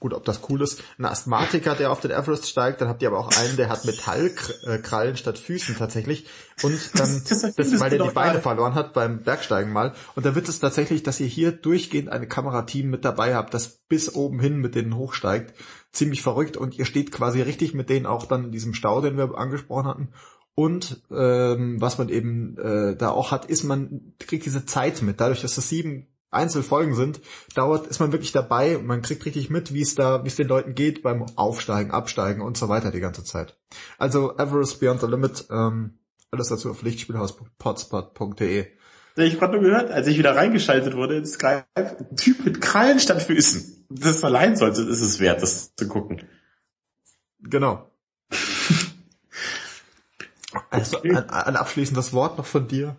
[0.00, 3.08] gut, ob das cool ist, ein Asthmatiker, der auf den Everest steigt, dann habt ihr
[3.08, 6.26] aber auch einen, der hat Metallkrallen statt Füßen tatsächlich.
[6.62, 8.42] Und ähm, das, das, weil der die Beine geil.
[8.42, 9.94] verloren hat beim Bergsteigen mal.
[10.16, 13.68] Und da wird es tatsächlich, dass ihr hier durchgehend eine Kamerateam mit dabei habt, das
[13.88, 15.54] bis oben hin mit denen hochsteigt,
[15.92, 16.56] ziemlich verrückt.
[16.56, 19.86] Und ihr steht quasi richtig mit denen auch dann in diesem Stau, den wir angesprochen
[19.86, 20.08] hatten.
[20.54, 25.20] Und ähm, was man eben äh, da auch hat, ist man kriegt diese Zeit mit,
[25.20, 27.20] dadurch, dass das sieben Einzelfolgen sind,
[27.54, 30.36] dauert, ist man wirklich dabei und man kriegt richtig mit, wie es da, wie es
[30.36, 33.58] den Leuten geht beim Aufsteigen, Absteigen und so weiter die ganze Zeit.
[33.98, 35.98] Also Everest Beyond the Limit, ähm,
[36.30, 38.66] alles dazu auf lichtspielhaus.potspot.de.
[39.16, 42.98] Ich gerade nur gehört, als ich wieder reingeschaltet wurde ins Skype, ein Typ mit Krallen
[42.98, 43.86] statt Füßen.
[43.90, 46.26] Das allein sollte, ist es wert, das zu gucken.
[47.40, 47.90] Genau.
[50.70, 52.96] also ein, ein abschließendes Wort noch von dir?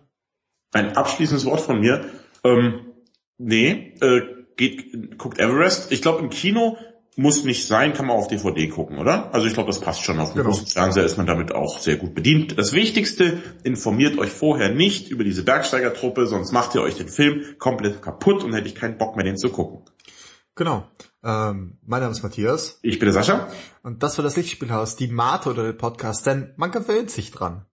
[0.71, 2.05] Ein abschließendes Wort von mir.
[2.43, 2.92] Ähm,
[3.43, 4.21] Nee, äh,
[4.55, 5.91] geht, guckt Everest.
[5.91, 6.77] Ich glaube im Kino
[7.15, 9.33] muss nicht sein, kann man auf DVD gucken, oder?
[9.33, 10.19] Also ich glaube, das passt schon.
[10.19, 10.49] Auf dem genau.
[10.49, 12.57] großen Fernseher ist man damit auch sehr gut bedient.
[12.57, 17.43] Das Wichtigste, informiert euch vorher nicht über diese Bergsteigertruppe, sonst macht ihr euch den Film
[17.59, 19.81] komplett kaputt und hätte ich keinen Bock mehr, den zu gucken.
[20.55, 20.87] Genau.
[21.23, 22.79] Ähm, mein Name ist Matthias.
[22.81, 23.47] Ich bin der Sascha.
[23.83, 27.65] Und das war das Lichtspielhaus, die Mate oder der Podcast, denn man gewöhnt sich dran.